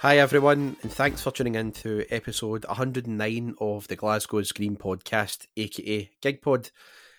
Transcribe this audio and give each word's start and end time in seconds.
Hi 0.00 0.16
everyone, 0.16 0.78
and 0.80 0.90
thanks 0.90 1.20
for 1.20 1.30
tuning 1.30 1.56
in 1.56 1.72
to 1.72 2.06
episode 2.08 2.64
109 2.64 3.54
of 3.60 3.86
the 3.86 3.96
Glasgow 3.96 4.42
Screen 4.44 4.78
Podcast, 4.78 5.46
aka 5.58 6.10
GigPod. 6.22 6.70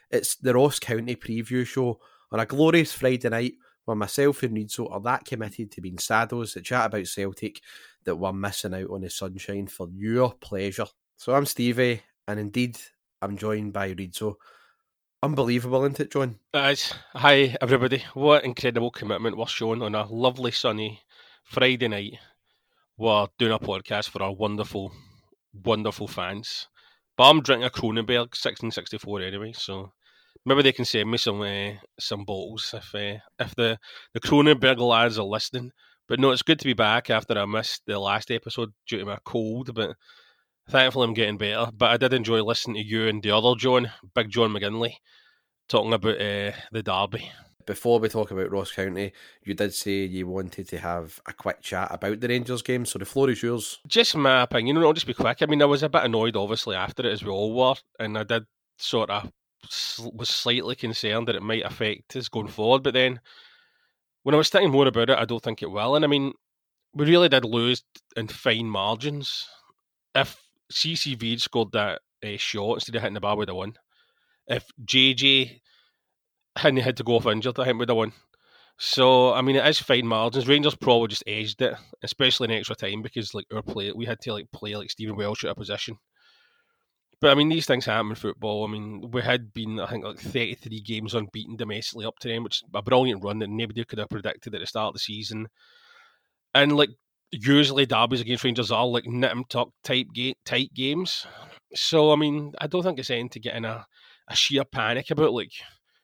It's 0.10 0.34
the 0.34 0.56
Ross 0.56 0.80
County 0.80 1.16
preview 1.16 1.64
show 1.64 2.00
on 2.32 2.40
a 2.40 2.46
glorious 2.48 2.92
Friday 2.92 3.30
night 3.30 3.54
where 3.86 3.96
myself 3.96 4.42
and 4.42 4.58
Reidzo 4.58 4.92
are 4.92 5.00
that 5.02 5.26
committed 5.26 5.70
to 5.70 5.82
being 5.82 5.98
saddos 5.98 6.56
that 6.56 6.64
chat 6.64 6.88
about 6.88 7.06
Celtic 7.06 7.62
that 8.04 8.16
we're 8.16 8.34
missing 8.34 8.74
out 8.74 8.90
on 8.90 9.02
the 9.02 9.12
sunshine 9.12 9.68
for 9.68 9.88
your 9.94 10.34
pleasure. 10.34 10.88
So 11.18 11.36
I'm 11.36 11.46
Stevie, 11.46 12.02
and 12.28 12.40
indeed 12.40 12.80
I'm 13.22 13.38
joined 13.38 13.74
by 13.74 13.94
Reidzo. 13.94 14.38
Unbelievable, 15.22 15.84
isn't 15.84 16.00
it, 16.00 16.12
John? 16.12 16.40
Is. 16.56 16.96
Hi 17.14 17.56
everybody. 17.62 18.04
What 18.16 18.44
incredible 18.44 18.90
commitment 18.90 19.38
we're 19.38 19.46
showing 19.46 19.84
on 19.84 19.94
a 19.94 20.08
lovely 20.08 20.50
sunny 20.50 21.04
Friday 21.44 21.88
night 21.88 22.18
we're 23.02 23.26
doing 23.40 23.52
a 23.52 23.58
podcast 23.58 24.10
for 24.10 24.22
our 24.22 24.32
wonderful, 24.32 24.94
wonderful 25.66 26.08
fans. 26.08 26.68
But 27.18 27.32
I'm 27.32 27.42
drinking 27.42 27.66
a 27.66 27.72
Kronenbourg 27.72 28.30
1664 28.38 29.22
anyway, 29.22 29.54
so 29.54 29.92
maybe 30.46 30.62
they 30.62 30.72
can 30.72 30.86
send 30.86 31.10
me 31.10 31.18
some 31.18 31.42
uh, 31.42 31.72
some 32.00 32.26
bottles 32.26 32.76
if 32.78 32.94
uh, 32.94 33.20
if 33.40 33.56
the 33.56 33.80
the 34.14 34.20
Kronenbourg 34.20 34.78
lads 34.78 35.18
are 35.18 35.26
listening. 35.26 35.72
But 36.08 36.20
no, 36.20 36.30
it's 36.30 36.44
good 36.44 36.60
to 36.60 36.66
be 36.66 36.74
back 36.74 37.10
after 37.10 37.38
I 37.38 37.46
missed 37.46 37.82
the 37.88 37.98
last 37.98 38.30
episode 38.30 38.70
due 38.88 39.00
to 39.00 39.06
my 39.06 39.18
cold. 39.26 39.74
But 39.74 39.96
thankfully, 40.70 41.08
I'm 41.08 41.16
getting 41.16 41.40
better. 41.40 41.72
But 41.74 41.90
I 41.90 41.98
did 41.98 42.14
enjoy 42.14 42.44
listening 42.44 42.84
to 42.84 42.88
you 42.88 43.08
and 43.08 43.24
the 43.24 43.32
other 43.32 43.56
John, 43.58 43.92
Big 44.14 44.30
John 44.30 44.52
McGinley, 44.52 44.94
talking 45.68 45.94
about 45.94 46.22
uh, 46.22 46.52
the 46.72 46.84
derby 46.84 47.32
before 47.72 48.02
we 48.02 48.10
talk 48.10 48.32
about 48.32 48.52
Ross 48.52 48.70
County, 48.70 49.14
you 49.46 49.54
did 49.54 49.74
say 49.74 50.04
you 50.04 50.28
wanted 50.28 50.68
to 50.68 50.78
have 50.78 51.22
a 51.26 51.32
quick 51.32 51.62
chat 51.62 51.88
about 51.90 52.20
the 52.20 52.28
Rangers 52.28 52.62
game, 52.62 52.86
so 52.86 53.00
the 53.00 53.06
floor 53.06 53.30
is 53.30 53.42
yours. 53.42 53.80
Just 53.88 54.14
my 54.14 54.42
opinion, 54.42 54.78
I'll 54.80 54.92
just 54.92 55.08
be 55.08 55.14
quick. 55.14 55.38
I 55.42 55.46
mean, 55.46 55.62
I 55.62 55.66
was 55.66 55.82
a 55.82 55.88
bit 55.88 56.04
annoyed, 56.04 56.36
obviously, 56.36 56.76
after 56.76 57.08
it, 57.08 57.14
as 57.14 57.24
we 57.24 57.30
all 57.30 57.56
were, 57.56 57.76
and 57.98 58.18
I 58.18 58.24
did 58.24 58.44
sort 58.78 59.10
of 59.10 59.32
was 60.14 60.28
slightly 60.28 60.76
concerned 60.76 61.30
that 61.30 61.38
it 61.38 61.44
might 61.44 61.66
affect 61.66 62.14
us 62.18 62.28
going 62.28 62.50
forward. 62.50 62.84
But 62.84 62.94
then, 62.94 63.22
when 64.24 64.36
I 64.36 64.38
was 64.38 64.50
thinking 64.50 64.72
more 64.72 64.86
about 64.86 65.10
it, 65.10 65.18
I 65.18 65.24
don't 65.24 65.42
think 65.42 65.62
it 65.62 65.72
will. 65.72 65.96
And 65.96 66.04
I 66.04 66.10
mean, 66.10 66.34
we 66.94 67.06
really 67.06 67.30
did 67.30 67.46
lose 67.46 67.86
in 68.18 68.28
fine 68.28 68.66
margins. 68.66 69.48
If 70.14 70.44
CCV 70.74 71.40
scored 71.40 71.72
that 71.72 72.02
uh, 72.22 72.36
shot 72.36 72.74
instead 72.74 72.96
of 72.96 73.02
hitting 73.02 73.14
the 73.14 73.22
bar 73.22 73.38
with 73.38 73.48
a 73.48 73.56
one, 73.56 73.76
if 74.48 74.68
JJ 74.84 75.61
hadn't 76.56 76.80
had 76.80 76.98
to 76.98 77.04
go 77.04 77.16
off 77.16 77.26
injured, 77.26 77.60
I 77.60 77.66
think 77.66 77.80
we'd 77.80 77.90
have 77.90 77.98
won. 77.98 78.14
So 78.78 79.34
I 79.34 79.42
mean, 79.42 79.56
it 79.56 79.68
is 79.68 79.80
fine 79.80 80.08
margins. 80.08 80.48
Rangers 80.48 80.76
probably 80.76 81.10
just 81.10 81.24
edged 81.28 81.62
it, 81.62 81.76
especially 82.04 82.46
in 82.46 82.58
extra 82.60 82.76
time 82.76 83.02
because 83.02 83.34
like 83.34 83.46
our 83.54 83.62
play, 83.62 83.92
we 83.92 84.06
had 84.06 84.20
to 84.22 84.34
like 84.34 84.52
play 84.52 84.76
like 84.76 84.90
Stephen 84.90 85.16
Welsh 85.16 85.46
out 85.46 85.52
of 85.52 85.58
position. 85.58 85.98
But 87.20 87.30
I 87.30 87.36
mean, 87.36 87.50
these 87.50 87.68
things 87.68 87.86
happen 87.86 88.10
in 88.10 88.16
football. 88.16 88.66
I 88.66 88.72
mean, 88.72 89.12
we 89.12 89.22
had 89.22 89.54
been 89.54 89.80
I 89.80 89.88
think 89.88 90.04
like 90.04 90.20
thirty 90.20 90.56
three 90.56 90.82
games 90.82 91.14
unbeaten 91.14 91.56
domestically 91.58 92.06
up 92.06 92.18
to 92.22 92.28
then, 92.28 92.44
which 92.44 92.64
is 92.64 92.64
a 92.74 92.82
brilliant 92.82 93.24
run 93.24 93.40
that 93.40 93.50
nobody 93.50 93.86
could 93.86 94.00
have 94.00 94.10
predicted 94.10 94.56
at 94.56 94.62
the 94.62 94.66
start 94.66 94.88
of 94.88 94.94
the 94.94 95.00
season. 95.00 95.48
And 96.56 96.76
like 96.76 96.90
usually 97.32 97.86
derbies 97.86 98.22
against 98.22 98.44
Rangers 98.44 98.72
are 98.72 98.88
like 98.88 99.06
nit 99.06 99.32
and 99.32 99.48
tuck 99.50 99.70
type 99.84 100.08
ga- 100.14 100.36
tight 100.44 100.74
games. 100.74 101.28
So 101.76 102.12
I 102.12 102.16
mean, 102.16 102.54
I 102.60 102.66
don't 102.66 102.82
think 102.82 102.98
it's 102.98 103.12
anything 103.12 103.30
to 103.30 103.40
get 103.40 103.56
in 103.56 103.66
a, 103.66 103.86
a 104.28 104.36
sheer 104.36 104.64
panic 104.66 105.12
about. 105.12 105.34
Like 105.34 105.52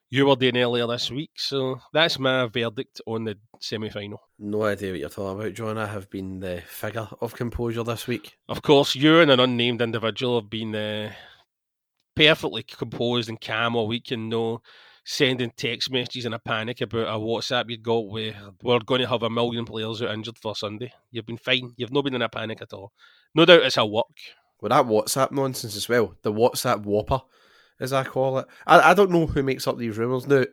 you 0.09 0.25
were 0.25 0.35
doing 0.35 0.57
earlier 0.57 0.88
this 0.88 1.12
week. 1.12 1.31
So 1.35 1.79
that's 1.94 2.19
my 2.19 2.45
verdict 2.47 3.01
on 3.06 3.25
the 3.25 3.38
semi 3.59 3.90
final. 3.90 4.22
No 4.40 4.63
idea 4.63 4.91
what 4.91 5.00
you're 5.00 5.09
talking 5.09 5.40
about, 5.40 5.53
John. 5.53 5.78
I 5.78 5.88
have 5.88 6.09
been 6.09 6.40
the 6.40 6.62
figure 6.68 7.07
of 7.22 7.35
composure 7.35 7.84
this 7.84 8.07
week. 8.07 8.38
Of 8.47 8.62
course, 8.62 8.95
you 8.95 9.19
and 9.19 9.31
an 9.31 9.40
unnamed 9.40 9.81
individual 9.81 10.40
have 10.40 10.50
been 10.50 10.75
uh, 10.75 11.12
perfectly 12.16 12.63
composed 12.63 13.29
and 13.29 13.40
calm 13.40 13.75
all 13.75 13.88
week 13.88 14.12
and 14.12 14.29
no 14.29 14.62
sending 15.03 15.51
text 15.56 15.90
messages 15.90 16.25
in 16.25 16.34
a 16.34 16.39
panic 16.39 16.81
about 16.81 17.07
a 17.07 17.18
WhatsApp 17.18 17.69
you'd 17.69 17.81
got 17.81 18.10
where 18.10 18.36
we're 18.62 18.80
going 18.80 19.00
to 19.00 19.07
have 19.07 19.24
a 19.24 19.30
million 19.30 19.63
players 19.63 20.01
out 20.01 20.12
injured 20.12 20.38
for 20.38 20.53
Sunday. 20.53 20.92
You've 21.12 21.25
been 21.25 21.38
fine. 21.38 21.74
You've 21.77 21.94
not 21.94 22.03
been 22.03 22.15
in 22.15 22.21
a 22.21 22.27
panic 22.27 22.62
at 22.62 22.74
all. 22.74 22.92
No 23.33 23.45
doubt 23.45 23.63
it's 23.63 23.77
a 23.77 23.86
work. 23.86 24.06
Well, 24.60 24.69
that 24.69 24.86
WhatsApp 24.86 25.31
nonsense 25.31 25.77
as 25.77 25.88
well. 25.88 26.15
The 26.24 26.33
WhatsApp 26.33 26.83
whopper 26.83 27.21
as 27.79 27.94
I 27.94 28.03
call 28.03 28.39
it. 28.39 28.47
I, 28.65 28.91
I 28.91 28.94
don't 28.94 29.12
know 29.12 29.27
who 29.27 29.44
makes 29.44 29.68
up 29.68 29.77
these 29.77 29.97
rumours. 29.97 30.27
Now, 30.27 30.44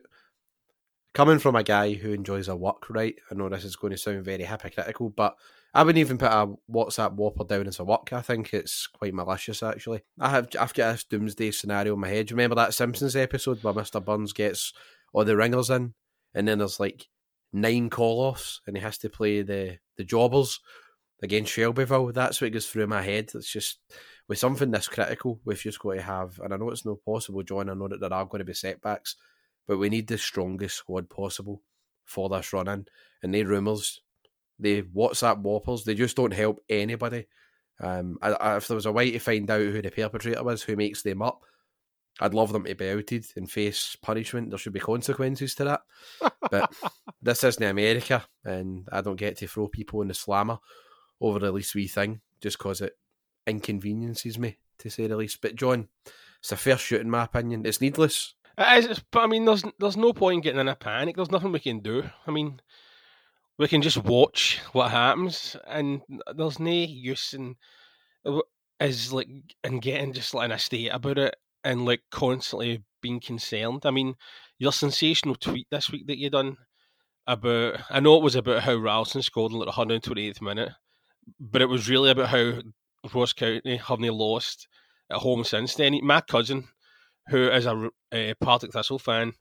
coming 1.13 1.39
from 1.39 1.55
a 1.55 1.63
guy 1.63 1.93
who 1.93 2.11
enjoys 2.11 2.47
a 2.47 2.55
work 2.55 2.89
right, 2.89 3.15
I 3.31 3.35
know 3.35 3.49
this 3.49 3.63
is 3.63 3.75
going 3.75 3.91
to 3.91 3.97
sound 3.97 4.23
very 4.25 4.43
hypocritical, 4.43 5.09
but 5.09 5.35
I 5.73 5.83
wouldn't 5.83 5.99
even 5.99 6.17
put 6.17 6.31
a 6.31 6.53
WhatsApp 6.71 7.13
whopper 7.13 7.43
down 7.43 7.67
as 7.67 7.79
a 7.79 7.83
work. 7.83 8.13
I 8.13 8.21
think 8.21 8.53
it's 8.53 8.87
quite 8.87 9.13
malicious, 9.13 9.61
actually. 9.61 10.03
I 10.19 10.29
have 10.29 10.47
I've 10.59 10.73
got 10.73 10.93
this 10.93 11.03
doomsday 11.03 11.51
scenario 11.51 11.95
in 11.95 11.99
my 11.99 12.07
head. 12.07 12.31
Remember 12.31 12.55
that 12.55 12.73
Simpsons 12.73 13.15
episode 13.15 13.61
where 13.61 13.73
Mr. 13.73 14.03
Burns 14.03 14.31
gets 14.31 14.73
all 15.11 15.25
the 15.25 15.35
ringers 15.35 15.69
in, 15.69 15.93
and 16.33 16.47
then 16.47 16.59
there's 16.59 16.79
like 16.79 17.07
nine 17.51 17.89
call 17.89 18.21
offs, 18.21 18.61
and 18.65 18.77
he 18.77 18.83
has 18.83 18.97
to 18.99 19.09
play 19.09 19.41
the 19.41 19.77
the 19.97 20.05
jobbers 20.05 20.61
against 21.21 21.51
Shelbyville. 21.51 22.13
That's 22.13 22.39
what 22.39 22.53
goes 22.53 22.67
through 22.67 22.87
my 22.87 23.01
head. 23.01 23.31
It's 23.33 23.51
just 23.51 23.79
with 24.27 24.39
something 24.39 24.71
this 24.71 24.87
critical, 24.87 25.39
we've 25.45 25.59
just 25.59 25.79
got 25.79 25.93
to 25.93 26.01
have, 26.01 26.39
and 26.39 26.53
I 26.53 26.57
know 26.57 26.69
it's 26.69 26.85
not 26.85 27.03
possible, 27.05 27.43
John. 27.43 27.69
I 27.69 27.73
know 27.73 27.87
that 27.87 27.99
there 27.99 28.13
are 28.13 28.25
going 28.25 28.39
to 28.39 28.45
be 28.45 28.53
setbacks, 28.53 29.15
but 29.67 29.77
we 29.77 29.89
need 29.89 30.07
the 30.07 30.17
strongest 30.17 30.77
squad 30.77 31.09
possible 31.09 31.61
for 32.05 32.29
this 32.29 32.51
run 32.53 32.67
in. 32.67 32.85
And 33.21 33.33
they 33.33 33.43
rumours, 33.43 34.01
they 34.59 34.81
WhatsApp 34.81 35.39
whoppers, 35.39 35.83
they 35.83 35.95
just 35.95 36.15
don't 36.15 36.33
help 36.33 36.63
anybody. 36.69 37.27
Um, 37.79 38.17
I, 38.21 38.31
I, 38.31 38.57
if 38.57 38.67
there 38.67 38.75
was 38.75 38.85
a 38.85 38.91
way 38.91 39.11
to 39.11 39.19
find 39.19 39.49
out 39.49 39.61
who 39.61 39.81
the 39.81 39.91
perpetrator 39.91 40.43
was, 40.43 40.63
who 40.63 40.75
makes 40.75 41.01
them 41.01 41.21
up, 41.21 41.41
I'd 42.19 42.33
love 42.33 42.53
them 42.53 42.63
to 42.63 42.75
be 42.75 42.89
outed 42.89 43.25
and 43.35 43.51
face 43.51 43.97
punishment. 44.01 44.49
There 44.49 44.57
should 44.57 44.73
be 44.73 44.79
consequences 44.79 45.53
to 45.55 45.65
that. 45.65 45.81
but 46.49 46.73
this 47.21 47.43
isn't 47.43 47.61
America, 47.61 48.25
and 48.43 48.87
I 48.91 49.01
don't 49.01 49.17
get 49.17 49.37
to 49.37 49.47
throw 49.47 49.67
people 49.67 50.01
in 50.01 50.07
the 50.07 50.13
slammer 50.13 50.59
over 51.19 51.39
the 51.39 51.51
least 51.51 51.75
wee 51.75 51.87
thing 51.87 52.21
just 52.41 52.57
because 52.57 52.81
it 52.81 52.97
inconveniences 53.47 54.37
me, 54.37 54.57
to 54.79 54.89
say 54.89 55.07
the 55.07 55.15
least. 55.15 55.41
But 55.41 55.55
John, 55.55 55.87
it's 56.39 56.51
a 56.51 56.57
fair 56.57 56.77
shoot 56.77 57.01
in 57.01 57.09
my 57.09 57.23
opinion. 57.23 57.65
It's 57.65 57.81
needless. 57.81 58.35
It 58.57 58.89
is, 58.89 59.01
but 59.11 59.23
I 59.23 59.27
mean, 59.27 59.45
there's 59.45 59.63
there's 59.79 59.97
no 59.97 60.13
point 60.13 60.35
in 60.35 60.41
getting 60.41 60.61
in 60.61 60.67
a 60.67 60.75
panic. 60.75 61.15
There's 61.15 61.31
nothing 61.31 61.51
we 61.51 61.59
can 61.59 61.79
do. 61.79 62.03
I 62.25 62.31
mean, 62.31 62.61
we 63.57 63.67
can 63.67 63.81
just 63.81 63.97
watch 63.97 64.59
what 64.71 64.91
happens, 64.91 65.55
and 65.67 66.01
there's 66.35 66.59
no 66.59 66.71
use 66.71 67.33
in 67.33 67.55
is 68.79 69.13
like 69.13 69.29
in 69.63 69.79
getting 69.79 70.13
just 70.13 70.33
like 70.33 70.45
in 70.45 70.51
a 70.51 70.59
state 70.59 70.89
about 70.89 71.17
it 71.17 71.35
and 71.63 71.85
like 71.85 72.01
constantly 72.11 72.83
being 73.01 73.19
concerned. 73.19 73.85
I 73.85 73.91
mean, 73.91 74.15
your 74.57 74.71
sensational 74.71 75.35
tweet 75.35 75.67
this 75.71 75.91
week 75.91 76.07
that 76.07 76.17
you 76.17 76.29
done 76.29 76.57
about 77.27 77.79
I 77.89 77.99
know 77.99 78.17
it 78.17 78.23
was 78.23 78.35
about 78.35 78.63
how 78.63 78.75
Ralston 78.75 79.21
scored 79.21 79.51
in 79.51 79.59
like 79.59 79.67
the 79.67 79.71
128th 79.71 80.41
minute, 80.41 80.69
but 81.39 81.61
it 81.61 81.69
was 81.69 81.89
really 81.89 82.11
about 82.11 82.29
how 82.29 82.61
Ross 83.13 83.33
County 83.33 83.77
haven't 83.77 84.13
lost 84.13 84.67
at 85.09 85.17
home 85.17 85.43
since 85.43 85.75
then. 85.75 85.99
My 86.03 86.21
cousin, 86.21 86.67
who 87.27 87.49
is 87.49 87.65
a, 87.65 87.89
a 88.11 88.29
eh, 88.29 88.33
Partick 88.39 88.73
Thistle 88.73 88.99
fan, 88.99 89.33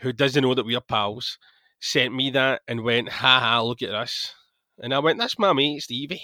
who 0.00 0.12
doesn't 0.12 0.42
know 0.42 0.54
that 0.54 0.66
we 0.66 0.76
are 0.76 0.80
pals, 0.80 1.38
sent 1.80 2.14
me 2.14 2.30
that 2.30 2.62
and 2.66 2.82
went, 2.82 3.08
ha 3.08 3.40
ha, 3.40 3.62
look 3.62 3.82
at 3.82 3.90
this. 3.90 4.34
And 4.78 4.94
I 4.94 4.98
went, 4.98 5.18
that's 5.18 5.38
my 5.38 5.52
mate, 5.52 5.82
Stevie. 5.82 6.22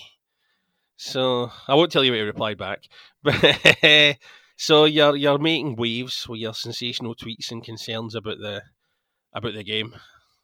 So 0.96 1.50
I 1.66 1.74
won't 1.74 1.90
tell 1.90 2.04
you 2.04 2.12
what 2.12 2.18
he 2.18 2.24
replied 2.24 2.58
back. 2.58 2.84
But 3.22 4.18
so 4.56 4.84
you're 4.84 5.16
you're 5.16 5.38
making 5.38 5.76
waves 5.76 6.26
with 6.28 6.40
your 6.40 6.52
sensational 6.52 7.14
tweets 7.14 7.50
and 7.50 7.64
concerns 7.64 8.14
about 8.14 8.38
the 8.38 8.62
about 9.32 9.54
the 9.54 9.64
game 9.64 9.94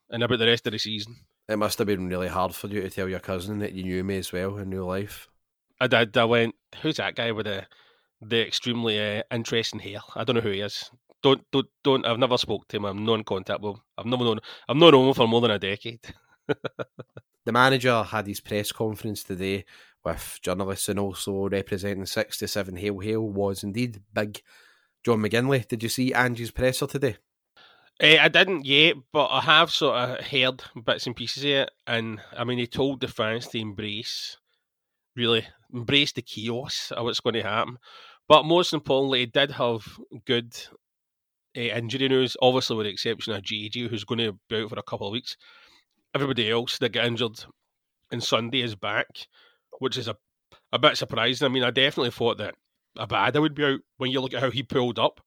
and 0.09 0.23
about 0.23 0.39
the 0.39 0.47
rest 0.47 0.67
of 0.67 0.73
the 0.73 0.79
season. 0.79 1.17
It 1.49 1.59
must 1.59 1.79
have 1.79 1.87
been 1.87 2.09
really 2.09 2.29
hard 2.29 2.55
for 2.55 2.69
you 2.69 2.81
to 2.81 2.91
tell 2.91 3.09
your 3.09 3.21
cousin 3.21 3.59
that 3.59 3.73
you 3.73 3.83
knew 3.83 4.03
me 4.03 4.19
as 4.19 4.33
well 4.33 4.57
in 4.57 4.71
real 4.71 4.87
life. 4.87 5.29
I 5.81 5.87
did. 5.87 6.17
I 6.17 6.25
went, 6.25 6.55
who's 6.83 6.97
that 6.97 7.15
guy 7.15 7.33
with 7.33 7.47
the 7.47 7.67
the 8.21 8.47
extremely 8.47 8.99
uh, 9.01 9.23
interesting 9.31 9.81
hair? 9.81 10.01
I 10.15 10.25
don't 10.25 10.37
know 10.37 10.43
who 10.43 10.51
he 10.51 10.61
is. 10.61 10.91
Don't 11.23 11.43
don't 11.53 11.69
don't. 11.85 12.07
I've 12.07 12.19
never 12.19 12.39
spoke 12.39 12.69
to 12.69 12.77
him. 12.77 12.85
I'm 12.85 13.05
not 13.05 13.15
in 13.15 13.25
contact 13.25 13.61
with 13.61 13.75
him. 13.75 13.83
I've 13.99 14.07
never 14.07 14.25
known. 14.25 14.41
I've 14.69 14.77
known 14.77 14.95
him 14.95 15.15
for 15.15 15.29
more 15.29 15.41
than 15.41 15.51
a 15.51 15.59
decade. 15.59 16.01
the 16.47 17.53
manager 17.53 18.03
had 18.03 18.27
his 18.27 18.41
press 18.41 18.73
conference 18.73 19.23
today 19.23 19.65
with 20.05 20.39
journalists 20.43 20.89
and 20.89 21.01
also 21.01 21.49
representing 21.49 22.07
67 22.07 22.77
Hail 22.77 22.99
Hail 23.01 23.23
was 23.23 23.65
indeed 23.65 24.01
big. 24.13 24.41
John 25.05 25.21
McGinley, 25.21 25.67
did 25.69 25.83
you 25.83 25.89
see 25.89 26.13
Ange's 26.13 26.51
presser 26.51 26.87
today? 26.87 27.17
Uh, 28.03 28.17
I 28.21 28.29
didn't 28.29 28.67
yet, 28.67 28.97
but 29.13 29.29
I 29.29 29.41
have 29.41 29.71
sort 29.71 29.97
of 29.97 30.27
heard 30.27 30.63
bits 30.85 31.07
and 31.07 31.17
pieces 31.17 31.45
of 31.45 31.51
it. 31.51 31.71
And 31.87 32.21
I 32.37 32.45
mean, 32.45 32.59
he 32.59 32.67
told 32.67 33.01
the 33.01 33.09
fans 33.09 33.47
to 33.49 33.59
embrace, 33.59 34.37
really, 35.15 35.47
embrace 35.73 36.13
the 36.13 36.23
chaos 36.23 36.93
of 36.97 37.05
what's 37.05 37.21
going 37.21 37.35
to 37.35 37.43
happen. 37.43 37.79
But 38.29 38.45
most 38.45 38.73
importantly, 38.73 39.21
he 39.21 39.27
did 39.27 39.53
have 39.53 39.87
good 40.27 40.57
uh, 41.57 41.61
injury 41.61 42.09
news, 42.09 42.37
obviously, 42.43 42.77
with 42.77 42.87
the 42.87 42.93
exception 42.93 43.35
of 43.35 43.43
JJ, 43.43 43.89
who's 43.89 44.05
going 44.05 44.19
to 44.19 44.39
be 44.49 44.63
out 44.63 44.71
for 44.71 44.79
a 44.79 44.83
couple 44.83 45.07
of 45.07 45.13
weeks. 45.13 45.37
Everybody 46.15 46.51
else 46.51 46.79
that 46.79 46.93
got 46.93 47.07
injured 47.07 47.45
on 48.13 48.21
Sunday 48.21 48.63
is 48.63 48.75
back 48.75 49.07
which 49.79 49.97
is 49.97 50.09
a 50.09 50.17
a 50.73 50.79
bit 50.79 50.97
surprising. 50.97 51.47
I 51.47 51.49
mean, 51.49 51.63
I 51.63 51.71
definitely 51.71 52.11
thought 52.11 52.39
that 52.39 52.55
Abada 52.99 53.41
would 53.41 53.55
be 53.55 53.65
out 53.65 53.81
when 53.99 54.11
you 54.11 54.21
look 54.21 54.35
at 54.35 54.41
how 54.41 54.51
he 54.51 54.63
pulled 54.63 54.99
up, 54.99 55.21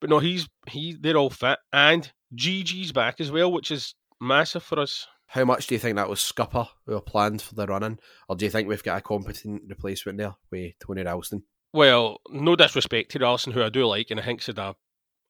but 0.00 0.10
no, 0.10 0.18
he's 0.18 0.48
he 0.68 0.96
they're 0.98 1.16
all 1.16 1.30
fit, 1.30 1.58
and 1.72 2.10
GG's 2.34 2.92
back 2.92 3.20
as 3.20 3.30
well, 3.30 3.50
which 3.50 3.70
is 3.70 3.94
massive 4.20 4.62
for 4.62 4.78
us. 4.78 5.06
How 5.28 5.44
much 5.44 5.66
do 5.66 5.74
you 5.74 5.78
think 5.78 5.96
that 5.96 6.08
was 6.08 6.20
scupper 6.20 6.68
we 6.86 6.94
were 6.94 7.00
planned 7.00 7.42
for 7.42 7.54
the 7.54 7.66
running, 7.66 7.98
or 8.28 8.36
do 8.36 8.44
you 8.44 8.50
think 8.50 8.68
we've 8.68 8.82
got 8.82 8.98
a 8.98 9.02
competent 9.02 9.62
replacement 9.68 10.18
there 10.18 10.34
with 10.50 10.74
Tony 10.78 11.02
Ralston? 11.02 11.42
Well, 11.72 12.20
no 12.30 12.56
disrespect 12.56 13.10
to 13.12 13.18
Ralston, 13.18 13.52
who 13.52 13.62
I 13.62 13.68
do 13.68 13.86
like, 13.86 14.10
and 14.10 14.20
I 14.20 14.22
think's 14.22 14.46
had 14.46 14.58
a, 14.58 14.76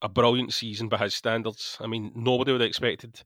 a 0.03 0.09
brilliant 0.09 0.53
season 0.53 0.89
by 0.89 0.99
his 0.99 1.15
standards. 1.15 1.79
I 1.81 1.87
mean, 1.87 2.13
nobody 2.15 2.53
would 2.53 2.61
have 2.61 2.69
expected 2.69 3.23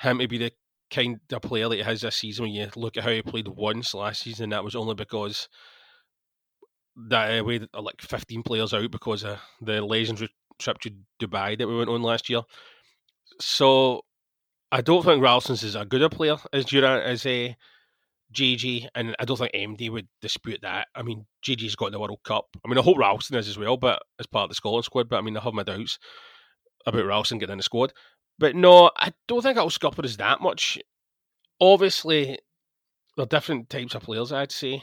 him 0.00 0.18
to 0.18 0.28
be 0.28 0.38
the 0.38 0.52
kind 0.90 1.20
of 1.30 1.42
player 1.42 1.68
that 1.68 1.76
he 1.76 1.82
has 1.82 2.00
this 2.00 2.16
season 2.16 2.44
when 2.44 2.52
you 2.52 2.68
look 2.76 2.96
at 2.96 3.04
how 3.04 3.10
he 3.10 3.22
played 3.22 3.48
once 3.48 3.94
last 3.94 4.22
season, 4.22 4.44
and 4.44 4.52
that 4.52 4.64
was 4.64 4.74
only 4.74 4.94
because 4.94 5.48
that 7.08 7.40
uh, 7.40 7.44
we 7.44 7.60
had 7.60 7.68
like 7.74 8.00
15 8.00 8.42
players 8.42 8.74
out 8.74 8.90
because 8.90 9.24
of 9.24 9.38
the 9.60 9.80
legendary 9.80 10.30
trip 10.58 10.78
to 10.80 10.90
Dubai 11.20 11.56
that 11.56 11.68
we 11.68 11.76
went 11.76 11.88
on 11.88 12.02
last 12.02 12.28
year. 12.28 12.42
So 13.40 14.02
I 14.72 14.80
don't 14.80 15.04
think 15.04 15.22
Ralston's 15.22 15.62
is 15.62 15.76
good 15.88 16.02
a 16.02 16.08
player 16.08 16.36
as 16.52 16.64
Durant 16.64 17.04
as 17.04 17.26
eh, 17.26 17.30
a 17.30 17.56
GG, 18.32 18.88
and 18.94 19.16
I 19.18 19.24
don't 19.24 19.36
think 19.36 19.52
MD 19.52 19.90
would 19.90 20.08
dispute 20.22 20.60
that. 20.62 20.88
I 20.94 21.02
mean, 21.02 21.26
GG's 21.44 21.74
got 21.74 21.90
the 21.90 21.98
World 21.98 22.20
Cup. 22.24 22.46
I 22.64 22.68
mean, 22.68 22.78
I 22.78 22.82
hope 22.82 22.98
Ralston 22.98 23.36
is 23.36 23.48
as 23.48 23.58
well, 23.58 23.76
but 23.76 24.02
as 24.20 24.26
part 24.26 24.44
of 24.44 24.50
the 24.50 24.54
Scotland 24.54 24.84
squad. 24.84 25.08
But 25.08 25.18
I 25.18 25.22
mean, 25.22 25.36
I 25.36 25.40
have 25.40 25.54
my 25.54 25.64
doubts 25.64 25.98
about 26.86 27.04
Ralston 27.04 27.38
getting 27.38 27.54
in 27.54 27.58
the 27.58 27.64
squad. 27.64 27.92
But 28.38 28.54
no, 28.54 28.90
I 28.96 29.12
don't 29.26 29.42
think 29.42 29.58
I'll 29.58 29.70
scupper 29.70 30.04
us 30.04 30.16
that 30.16 30.40
much. 30.40 30.78
Obviously, 31.60 32.38
they're 33.16 33.26
different 33.26 33.68
types 33.68 33.94
of 33.94 34.02
players, 34.02 34.32
I'd 34.32 34.52
say. 34.52 34.82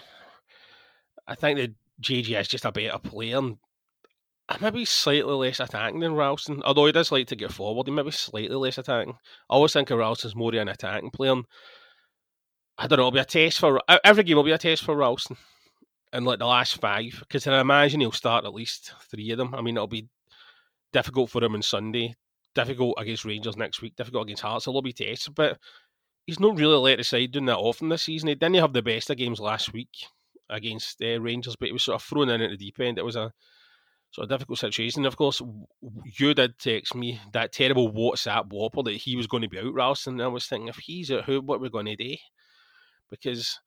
I 1.26 1.36
think 1.36 1.60
that 1.60 1.74
JJ 2.02 2.40
is 2.40 2.48
just 2.48 2.66
a 2.66 2.72
better 2.72 3.00
player 3.00 3.38
and 3.38 3.58
maybe 4.62 4.86
slightly 4.86 5.34
less 5.34 5.60
attacking 5.60 6.00
than 6.00 6.16
Ralston. 6.16 6.62
Although 6.64 6.86
he 6.86 6.92
does 6.92 7.12
like 7.12 7.28
to 7.28 7.36
get 7.36 7.52
forward, 7.52 7.88
he 7.88 7.94
maybe 7.94 8.12
slightly 8.12 8.56
less 8.56 8.78
attacking. 8.78 9.14
I 9.50 9.54
always 9.54 9.74
think 9.74 9.90
of 9.90 10.00
Ralston's 10.00 10.36
more 10.36 10.54
of 10.54 10.62
an 10.62 10.70
attacking 10.70 11.12
player. 11.12 11.34
And 11.34 11.46
I 12.78 12.88
don't 12.88 12.98
know, 12.98 13.04
it'll 13.04 13.12
be 13.12 13.20
a 13.20 13.26
test 13.26 13.60
for 13.60 13.82
every 14.04 14.24
game 14.24 14.38
will 14.38 14.44
be 14.44 14.52
a 14.52 14.58
test 14.58 14.84
for 14.84 14.96
Ralston 14.96 15.38
in 16.14 16.24
like 16.24 16.40
the 16.40 16.46
last 16.46 16.80
five 16.80 17.18
because 17.20 17.46
I 17.48 17.60
imagine 17.60 18.00
he'll 18.00 18.12
start 18.12 18.46
at 18.46 18.54
least 18.54 18.94
three 19.12 19.32
of 19.32 19.38
them. 19.38 19.54
I 19.54 19.62
mean, 19.62 19.76
it'll 19.76 19.88
be 19.88 20.08
difficult 20.94 21.30
for 21.30 21.44
him 21.44 21.56
on 21.56 21.62
Sunday 21.62 22.16
difficult 22.58 22.96
against 22.98 23.24
Rangers 23.24 23.56
next 23.56 23.82
week, 23.82 23.96
difficult 23.96 24.24
against 24.24 24.42
Hearts. 24.42 24.68
Will 24.68 24.82
be 24.82 24.92
tests, 24.92 25.30
but 25.30 25.60
he's 26.26 26.40
not 26.40 26.58
really 26.58 26.78
let 26.78 27.00
aside 27.00 27.32
doing 27.32 27.46
that 27.46 27.58
often 27.58 27.90
this 27.90 28.04
season. 28.04 28.30
He 28.30 28.36
didn't 28.36 28.56
have 28.56 28.74
the 28.74 28.82
best 28.82 29.10
of 29.10 29.18
games 29.18 29.40
last 29.40 29.74
week 29.74 29.90
against 30.50 31.02
uh, 31.02 31.22
Rangers, 31.22 31.56
but 31.56 31.68
he 31.68 31.74
was 31.74 31.84
sort 31.84 31.96
of 31.96 32.04
thrown 32.04 32.30
in 32.30 32.42
at 32.42 32.50
the 32.50 32.58
deep 32.58 32.80
end. 32.80 32.98
It 32.98 33.06
was 33.06 33.16
a 33.16 33.32
sort 34.12 34.24
of 34.24 34.30
difficult 34.30 34.60
situation. 34.60 35.06
Of 35.06 35.18
course, 35.18 35.42
you 36.20 36.34
did 36.34 36.58
text 36.60 36.96
me 36.96 37.20
that 37.34 37.52
terrible 37.52 37.92
WhatsApp 37.92 38.48
whopper 38.50 38.84
that 38.84 38.96
he 38.96 39.16
was 39.16 39.28
going 39.28 39.44
to 39.44 39.50
be 39.50 39.60
out, 39.60 39.74
Ralston. 39.74 40.14
And 40.14 40.24
I 40.24 40.28
was 40.28 40.46
thinking, 40.46 40.68
if 40.68 40.78
he's 40.78 41.12
out, 41.12 41.26
who, 41.26 41.42
what 41.42 41.56
are 41.56 41.60
we 41.60 41.70
going 41.70 41.86
to 41.86 41.96
do? 41.96 42.16
Because 43.10 43.60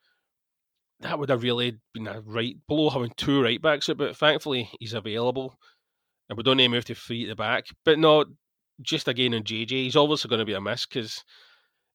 that 1.00 1.18
would 1.18 1.30
have 1.30 1.42
really 1.42 1.78
been 1.94 2.06
a 2.06 2.20
right 2.20 2.56
blow 2.68 2.90
having 2.90 3.12
two 3.16 3.42
right 3.42 3.60
backs 3.60 3.88
but 3.96 4.16
thankfully 4.16 4.70
he's 4.78 4.92
available. 4.92 5.58
And 6.28 6.36
we 6.36 6.42
don't 6.42 6.58
need 6.58 6.64
to 6.64 6.68
move 6.68 6.84
to 6.84 6.94
three 6.94 7.24
at 7.24 7.28
the 7.28 7.34
back. 7.34 7.66
But 7.84 7.98
no, 7.98 8.24
just 8.82 9.08
again 9.08 9.34
on 9.34 9.42
JJ, 9.42 9.70
he's 9.70 9.96
obviously 9.96 10.28
going 10.28 10.38
to 10.40 10.44
be 10.44 10.54
a 10.54 10.60
miss 10.60 10.86
because 10.86 11.24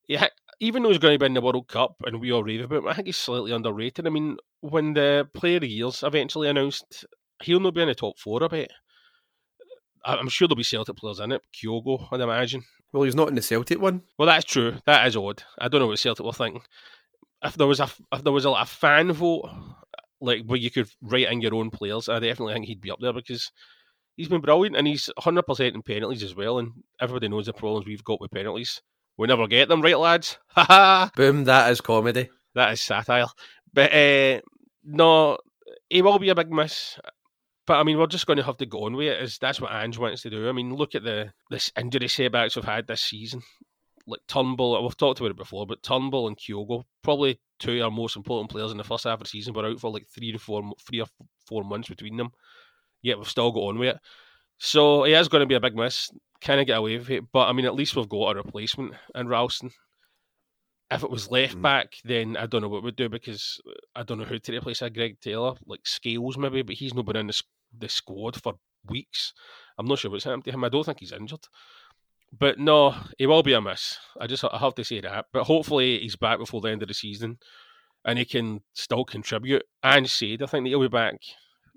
yeah, 0.08 0.28
even 0.60 0.84
though 0.84 0.90
he's 0.90 0.98
going 0.98 1.16
to 1.16 1.20
be 1.20 1.26
in 1.26 1.34
the 1.34 1.42
World 1.42 1.68
Cup 1.68 1.96
and 2.06 2.20
we 2.20 2.32
all 2.32 2.44
rave 2.44 2.62
about 2.62 2.80
him, 2.80 2.88
I 2.88 2.94
think 2.94 3.08
he's 3.08 3.18
slightly 3.18 3.52
underrated. 3.52 4.06
I 4.06 4.10
mean, 4.10 4.38
when 4.62 4.94
the 4.94 5.28
Player 5.34 5.58
of 5.58 5.64
Year's 5.64 6.04
eventually 6.04 6.50
announced, 6.50 7.06
he'll 7.44 7.60
not 7.60 7.74
be 7.74 7.82
in 7.82 7.88
the 7.88 7.96
top 7.96 8.18
four 8.20 8.44
I 8.44 8.48
bet. 8.48 8.72
I'm 10.06 10.30
sure 10.30 10.48
there'll 10.48 10.58
be 10.58 10.64
Celtic 10.64 10.98
players 10.98 11.20
in 11.20 11.32
it. 11.32 11.42
Kyogo, 11.52 12.08
I'd 12.12 12.22
imagine. 12.22 12.64
Well, 12.94 13.04
he's 13.04 13.16
not 13.16 13.28
in 13.28 13.36
the 13.36 13.42
Celtic 13.42 13.82
one. 13.82 14.04
Well, 14.18 14.28
that's 14.28 14.46
true. 14.46 14.76
That 14.86 15.08
is 15.08 15.18
odd. 15.18 15.44
I 15.58 15.68
don't 15.68 15.82
know 15.82 15.88
what 15.88 16.00
Celtic 16.00 16.26
were 16.26 16.32
thinking. 16.32 16.62
If 17.44 17.56
there 17.56 17.68
was 17.68 17.80
a 17.80 17.90
if 18.14 18.24
there 18.24 18.32
was 18.32 18.46
a, 18.46 18.52
a 18.52 18.66
fan 18.66 19.12
vote, 19.12 19.50
like 20.22 20.46
where 20.46 20.60
you 20.60 20.70
could 20.70 20.90
write 21.02 21.32
in 21.32 21.42
your 21.42 21.56
own 21.56 21.72
players, 21.72 22.08
I 22.08 22.20
definitely 22.20 22.54
think 22.54 22.68
he'd 22.68 22.82
be 22.82 22.92
up 22.92 23.00
there 23.02 23.14
because 23.14 23.52
he's 24.16 24.30
been 24.30 24.42
brilliant 24.42 24.76
and 24.76 24.88
he's 24.88 25.10
100% 25.20 25.74
in 25.74 25.82
penalties 25.82 26.24
as 26.24 26.36
well. 26.36 26.60
And 26.60 26.72
everybody 27.02 27.28
knows 27.28 27.48
the 27.48 27.54
problems 27.54 27.86
we've 27.86 28.04
got 28.04 28.22
with 28.22 28.32
penalties. 28.32 28.82
We 29.18 29.28
never 29.28 29.48
get 29.48 29.70
them, 29.70 29.82
right, 29.82 29.98
lads? 29.98 30.38
Ha 30.50 30.64
ha! 30.64 31.12
Boom, 31.16 31.46
that 31.46 31.72
is 31.72 31.82
comedy. 31.82 32.30
That 32.54 32.74
is 32.74 32.82
satire. 32.82 33.28
But 33.74 33.94
uh, 33.94 34.42
no, 34.84 35.38
he 35.90 36.02
will 36.02 36.20
be 36.20 36.30
a 36.30 36.36
big 36.36 36.52
miss. 36.52 36.98
But 37.68 37.78
I 37.80 37.84
mean, 37.84 37.98
we're 37.98 38.08
just 38.08 38.28
going 38.28 38.38
to 38.38 38.44
have 38.44 38.58
to 38.58 38.66
go 38.66 38.86
on 38.86 38.96
with 38.96 39.08
it. 39.08 39.22
Is 39.22 39.38
that's 39.38 39.60
what 39.60 39.72
Ange 39.72 39.98
wants 39.98 40.22
to 40.24 40.30
do? 40.30 40.48
I 40.48 40.52
mean, 40.52 40.76
look 40.76 40.96
at 40.96 41.04
the 41.04 41.34
this 41.50 41.72
injury 41.78 42.08
setbacks 42.08 42.56
we've 42.56 42.66
had 42.66 42.88
this 42.88 43.02
season. 43.02 43.42
Like 44.08 44.22
Turnbull, 44.28 44.84
we've 44.84 44.98
talked 44.98 45.20
about 45.20 45.32
it 45.32 45.38
before, 45.38 45.66
but 45.66 45.82
Turnbull 45.82 46.28
and 46.28 46.38
Kyogo, 46.38 46.84
probably 47.02 47.40
two 47.58 47.78
of 47.78 47.86
our 47.86 47.92
most 47.92 48.16
important 48.16 48.52
players 48.52 48.72
in 48.72 48.78
the 48.78 48.84
first 48.84 49.06
half 49.06 49.14
of 49.14 49.24
the 49.24 49.30
season, 49.30 49.54
were 49.54 49.66
out 49.66 49.80
for 49.80 49.92
like 49.92 50.08
three 50.08 50.32
to 50.32 50.38
four, 50.38 50.62
three 50.80 51.02
or 51.02 51.08
four 51.48 51.64
months 51.64 51.90
between 51.90 52.18
them 52.18 52.32
yet 53.06 53.18
we've 53.18 53.30
still 53.30 53.52
got 53.52 53.62
on 53.62 53.78
with 53.78 53.96
it. 53.96 54.02
So 54.58 55.04
he 55.04 55.14
is 55.14 55.28
going 55.28 55.42
to 55.42 55.48
be 55.48 55.56
a 55.56 55.60
big 55.60 55.76
miss. 55.76 56.10
kind 56.42 56.60
of 56.60 56.68
get 56.68 56.78
away 56.78 56.98
with 56.98 57.10
it. 57.10 57.24
But 57.32 57.48
I 57.48 57.54
mean, 57.54 57.66
at 57.66 57.76
least 57.76 57.96
we've 57.96 58.10
got 58.10 58.32
a 58.32 58.42
replacement 58.42 58.94
in 59.14 59.28
Ralston. 59.28 59.70
If 60.92 61.04
it 61.04 61.10
was 61.10 61.32
left 61.32 61.58
Mm. 61.58 61.62
back, 61.62 61.96
then 62.04 62.38
I 62.38 62.46
don't 62.46 62.62
know 62.62 62.70
what 62.70 62.84
we'd 62.84 62.96
do 62.96 63.10
because 63.10 63.60
I 63.96 64.04
don't 64.04 64.20
know 64.20 64.26
who 64.26 64.38
to 64.38 64.56
replace 64.56 64.82
a 64.84 64.90
Greg 64.90 65.20
Taylor, 65.20 65.56
like 65.66 65.86
Scales 65.88 66.38
maybe, 66.38 66.62
but 66.62 66.76
he's 66.76 66.94
not 66.94 67.06
been 67.06 67.16
in 67.16 67.28
the, 67.28 67.42
the 67.78 67.90
squad 67.90 68.42
for 68.42 68.54
weeks. 68.88 69.34
I'm 69.78 69.88
not 69.88 69.98
sure 70.00 70.12
what's 70.12 70.26
happened 70.26 70.44
to 70.46 70.52
him. 70.52 70.64
I 70.64 70.70
don't 70.70 70.84
think 70.86 71.00
he's 71.00 71.12
injured. 71.12 71.48
But 72.38 72.60
no, 72.60 72.96
he 73.18 73.26
will 73.26 73.44
be 73.44 73.54
a 73.54 73.62
miss. 73.62 73.98
I 74.20 74.28
just 74.28 74.44
I 74.44 74.58
have 74.58 74.76
to 74.76 74.84
say 74.84 75.02
that. 75.02 75.26
But 75.34 75.46
hopefully 75.46 76.00
he's 76.00 76.16
back 76.16 76.38
before 76.38 76.62
the 76.62 76.70
end 76.70 76.82
of 76.82 76.88
the 76.88 76.94
season 76.94 77.40
and 78.04 78.20
he 78.20 78.26
can 78.26 78.62
still 78.74 79.06
contribute. 79.06 79.64
And 79.82 80.08
Said, 80.10 80.42
I 80.44 80.46
think 80.46 80.66
that 80.66 80.70
he'll 80.70 80.82
be 80.82 80.88
back. 80.88 81.16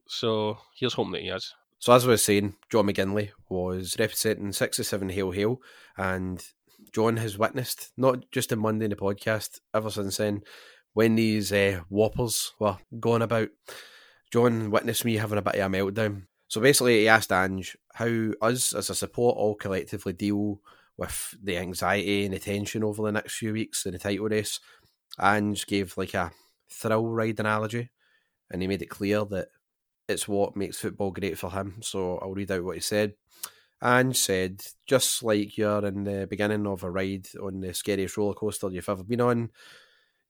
So 0.06 0.58
here's 0.78 0.94
hoping 0.94 1.12
that 1.12 1.22
he 1.22 1.28
is. 1.28 1.54
So 1.78 1.92
as 1.92 2.04
I 2.04 2.08
was 2.08 2.24
saying, 2.24 2.56
John 2.70 2.86
McGinley 2.86 3.30
was 3.48 3.96
representing 3.98 4.52
67 4.52 5.10
Hail 5.10 5.30
Hail, 5.30 5.60
and 5.96 6.44
John 6.92 7.16
has 7.18 7.38
witnessed, 7.38 7.92
not 7.96 8.30
just 8.30 8.52
in 8.52 8.58
Monday 8.58 8.86
in 8.86 8.90
the 8.90 8.96
podcast, 8.96 9.60
ever 9.74 9.90
since 9.90 10.16
then, 10.16 10.42
when 10.94 11.14
these 11.14 11.52
uh, 11.52 11.80
whoppers 11.88 12.52
were 12.58 12.78
going 12.98 13.22
about, 13.22 13.48
John 14.32 14.70
witnessed 14.70 15.04
me 15.04 15.16
having 15.16 15.38
a 15.38 15.42
bit 15.42 15.56
of 15.56 15.72
a 15.72 15.76
meltdown. 15.76 16.24
So 16.48 16.60
basically, 16.60 17.00
he 17.00 17.08
asked 17.08 17.32
Ange 17.32 17.76
how 17.94 18.32
us 18.40 18.72
as 18.72 18.90
a 18.90 18.94
support 18.94 19.36
all 19.36 19.54
collectively 19.54 20.12
deal 20.12 20.60
with 20.96 21.34
the 21.42 21.58
anxiety 21.58 22.24
and 22.24 22.34
the 22.34 22.38
tension 22.38 22.82
over 22.82 23.02
the 23.02 23.12
next 23.12 23.36
few 23.36 23.52
weeks 23.52 23.86
in 23.86 23.92
the 23.92 23.98
title 23.98 24.26
race. 24.26 24.60
Ange 25.20 25.66
gave 25.66 25.96
like 25.96 26.14
a 26.14 26.32
thrill 26.70 27.06
ride 27.06 27.38
analogy, 27.40 27.90
and 28.50 28.62
he 28.62 28.68
made 28.68 28.82
it 28.82 28.90
clear 28.90 29.24
that 29.26 29.48
it's 30.08 30.26
what 30.26 30.56
makes 30.56 30.78
football 30.78 31.10
great 31.10 31.38
for 31.38 31.50
him. 31.50 31.76
So 31.82 32.18
I'll 32.18 32.32
read 32.32 32.50
out 32.50 32.64
what 32.64 32.76
he 32.76 32.80
said. 32.80 33.14
Ange 33.82 34.16
said, 34.16 34.64
just 34.86 35.22
like 35.22 35.56
you're 35.56 35.84
in 35.86 36.04
the 36.04 36.26
beginning 36.28 36.66
of 36.66 36.82
a 36.82 36.90
ride 36.90 37.28
on 37.40 37.60
the 37.60 37.72
scariest 37.72 38.16
roller 38.16 38.34
coaster 38.34 38.70
you've 38.70 38.88
ever 38.88 39.04
been 39.04 39.20
on, 39.20 39.50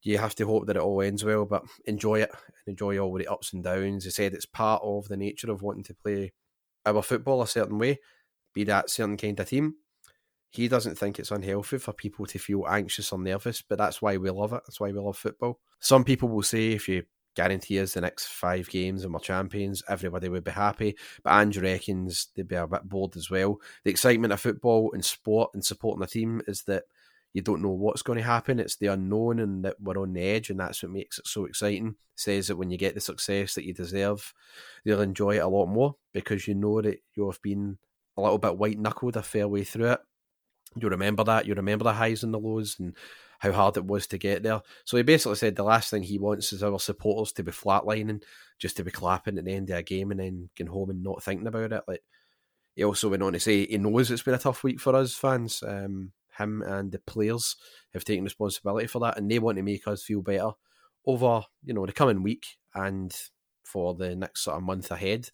you 0.03 0.19
have 0.19 0.35
to 0.37 0.47
hope 0.47 0.67
that 0.67 0.77
it 0.77 0.83
all 0.83 1.03
ends 1.03 1.25
well, 1.25 1.45
but 1.45 1.65
enjoy 1.87 2.21
it 2.21 2.31
and 2.31 2.69
enjoy 2.69 2.99
all 2.99 3.17
the 3.17 3.27
ups 3.27 3.53
and 3.53 3.65
downs. 3.65 4.05
He 4.05 4.11
said 4.11 4.35
it's 4.35 4.47
part 4.47 4.83
of 4.85 5.09
the 5.09 5.17
nature 5.17 5.51
of 5.51 5.63
wanting 5.63 5.85
to 5.85 5.95
play 5.95 6.33
our 6.87 7.03
football 7.03 7.43
a 7.43 7.47
certain 7.47 7.79
way, 7.79 7.99
be 8.55 8.65
that 8.65 8.91
certain 8.91 9.17
kind 9.17 9.41
of 9.41 9.49
team. 9.49 9.77
He 10.51 10.69
doesn't 10.69 10.97
think 10.97 11.19
it's 11.19 11.31
unhealthy 11.31 11.79
for 11.79 11.93
people 11.93 12.27
to 12.27 12.39
feel 12.39 12.67
anxious 12.69 13.13
or 13.13 13.19
nervous, 13.19 13.63
but 13.63 13.79
that's 13.79 14.01
why 14.01 14.17
we 14.17 14.31
love 14.31 14.53
it. 14.53 14.63
That's 14.67 14.81
why 14.81 14.93
we 14.93 14.99
love 14.99 15.19
football. 15.19 15.61
Some 15.81 16.05
people 16.05 16.29
will 16.29 16.43
say 16.43 16.73
if 16.73 16.89
you 16.89 17.05
guarantee 17.39 17.79
us 17.79 17.95
the 17.95 18.01
next 18.01 18.27
five 18.27 18.69
games 18.69 19.05
and 19.05 19.15
we're 19.15 19.21
champions, 19.21 19.81
everybody 19.89 20.29
would 20.29 20.43
be 20.43 20.51
happy. 20.51 20.97
But 21.23 21.41
Ange 21.41 21.59
reckons 21.59 22.29
they'd 22.35 22.49
be 22.49 22.57
a 22.57 22.67
bit 22.67 22.89
bored 22.89 23.17
as 23.17 23.31
well. 23.31 23.61
The 23.85 23.93
excitement 23.93 24.33
of 24.33 24.41
football 24.41 24.91
and 24.93 25.05
sport 25.05 25.53
and 25.55 25.65
supporting 25.65 26.03
a 26.03 26.09
team 26.09 26.43
is 26.49 26.65
that 26.65 26.83
you 27.33 27.43
don't 27.43 27.63
know 27.63 27.71
what's 27.71 28.03
going 28.03 28.19
to 28.19 28.25
happen. 28.25 28.59
It's 28.59 28.75
the 28.75 28.89
unknown 28.89 29.39
and 29.39 29.65
that 29.65 29.77
we're 29.81 30.03
on 30.03 30.15
the 30.15 30.21
edge, 30.21 30.51
and 30.51 30.59
that's 30.59 30.83
what 30.83 30.91
makes 30.91 31.21
it 31.21 31.29
so 31.29 31.45
exciting. 31.45 31.95
Says 32.17 32.49
that 32.49 32.57
when 32.57 32.73
you 32.73 32.77
get 32.77 32.97
the 32.97 33.01
success 33.01 33.55
that 33.55 33.65
you 33.65 33.73
deserve, 33.73 34.35
you'll 34.83 35.01
enjoy 35.01 35.37
it 35.37 35.45
a 35.45 35.47
lot 35.47 35.67
more 35.67 35.95
because 36.13 36.49
you 36.49 36.57
know 36.57 36.83
that 36.83 36.99
you've 37.15 37.41
been 37.41 37.79
a 38.17 38.21
little 38.21 38.39
bit 38.39 38.59
white 38.59 38.81
knuckled 38.81 39.17
a 39.17 39.23
fair 39.23 39.47
way 39.47 39.63
through 39.63 39.93
it. 39.93 40.01
You 40.75 40.89
remember 40.89 41.23
that. 41.23 41.47
You 41.47 41.55
remember 41.55 41.85
the 41.85 41.93
highs 41.93 42.25
and 42.25 42.35
the 42.35 42.41
lows 42.41 42.77
and 42.81 42.97
how 43.39 43.53
hard 43.53 43.77
it 43.77 43.87
was 43.87 44.07
to 44.09 44.19
get 44.19 44.43
there. 44.43 44.61
So 44.85 44.97
he 44.97 45.03
basically 45.03 45.37
said 45.37 45.57
the 45.57 45.63
last 45.63 45.91
thing 45.91 46.03
he 46.03 46.19
wants 46.19 46.53
is 46.53 46.63
our 46.63 46.79
supporters 46.79 47.33
to 47.33 47.43
be 47.43 47.53
flatlining, 47.53 48.23
just 48.59 48.77
to 48.77 48.85
be 48.85 48.91
clapping 48.91 49.39
at 49.39 49.45
the 49.45 49.55
end 49.55 49.71
of 49.71 49.79
a 49.79 49.83
game 49.83 50.11
and 50.11 50.21
then 50.21 50.51
going 50.57 50.71
home 50.71 50.91
and 50.91 51.03
not 51.03 51.23
thinking 51.23 51.47
about 51.47 51.73
it. 51.73 51.83
Like 51.87 52.03
he 52.75 52.85
also 52.85 53.09
went 53.09 53.23
on 53.23 53.33
to 53.33 53.41
say 53.41 53.67
he 53.67 53.79
knows 53.79 54.11
it's 54.11 54.23
been 54.23 54.35
a 54.35 54.39
tough 54.39 54.63
week 54.65 54.81
for 54.81 54.95
us 54.95 55.15
fans. 55.15 55.63
Um, 55.67 56.13
him 56.37 56.63
and 56.63 56.93
the 56.93 56.99
players 57.01 57.57
have 57.93 58.05
taken 58.05 58.25
responsibility 58.25 58.87
for 58.87 59.01
that, 59.01 59.19
and 59.19 59.31
they 59.31 59.39
want 59.39 59.57
to 59.57 59.63
make 59.63 59.87
us 59.87 60.03
feel 60.03 60.23
better 60.23 60.51
over 61.07 61.43
you 61.65 61.75
know 61.75 61.87
the 61.87 61.93
coming 61.93 62.23
week 62.23 62.47
and 62.75 63.17
for 63.65 63.95
the 63.95 64.15
next 64.15 64.43
sort 64.43 64.57
of 64.57 64.63
month 64.63 64.91
ahead. 64.91 65.31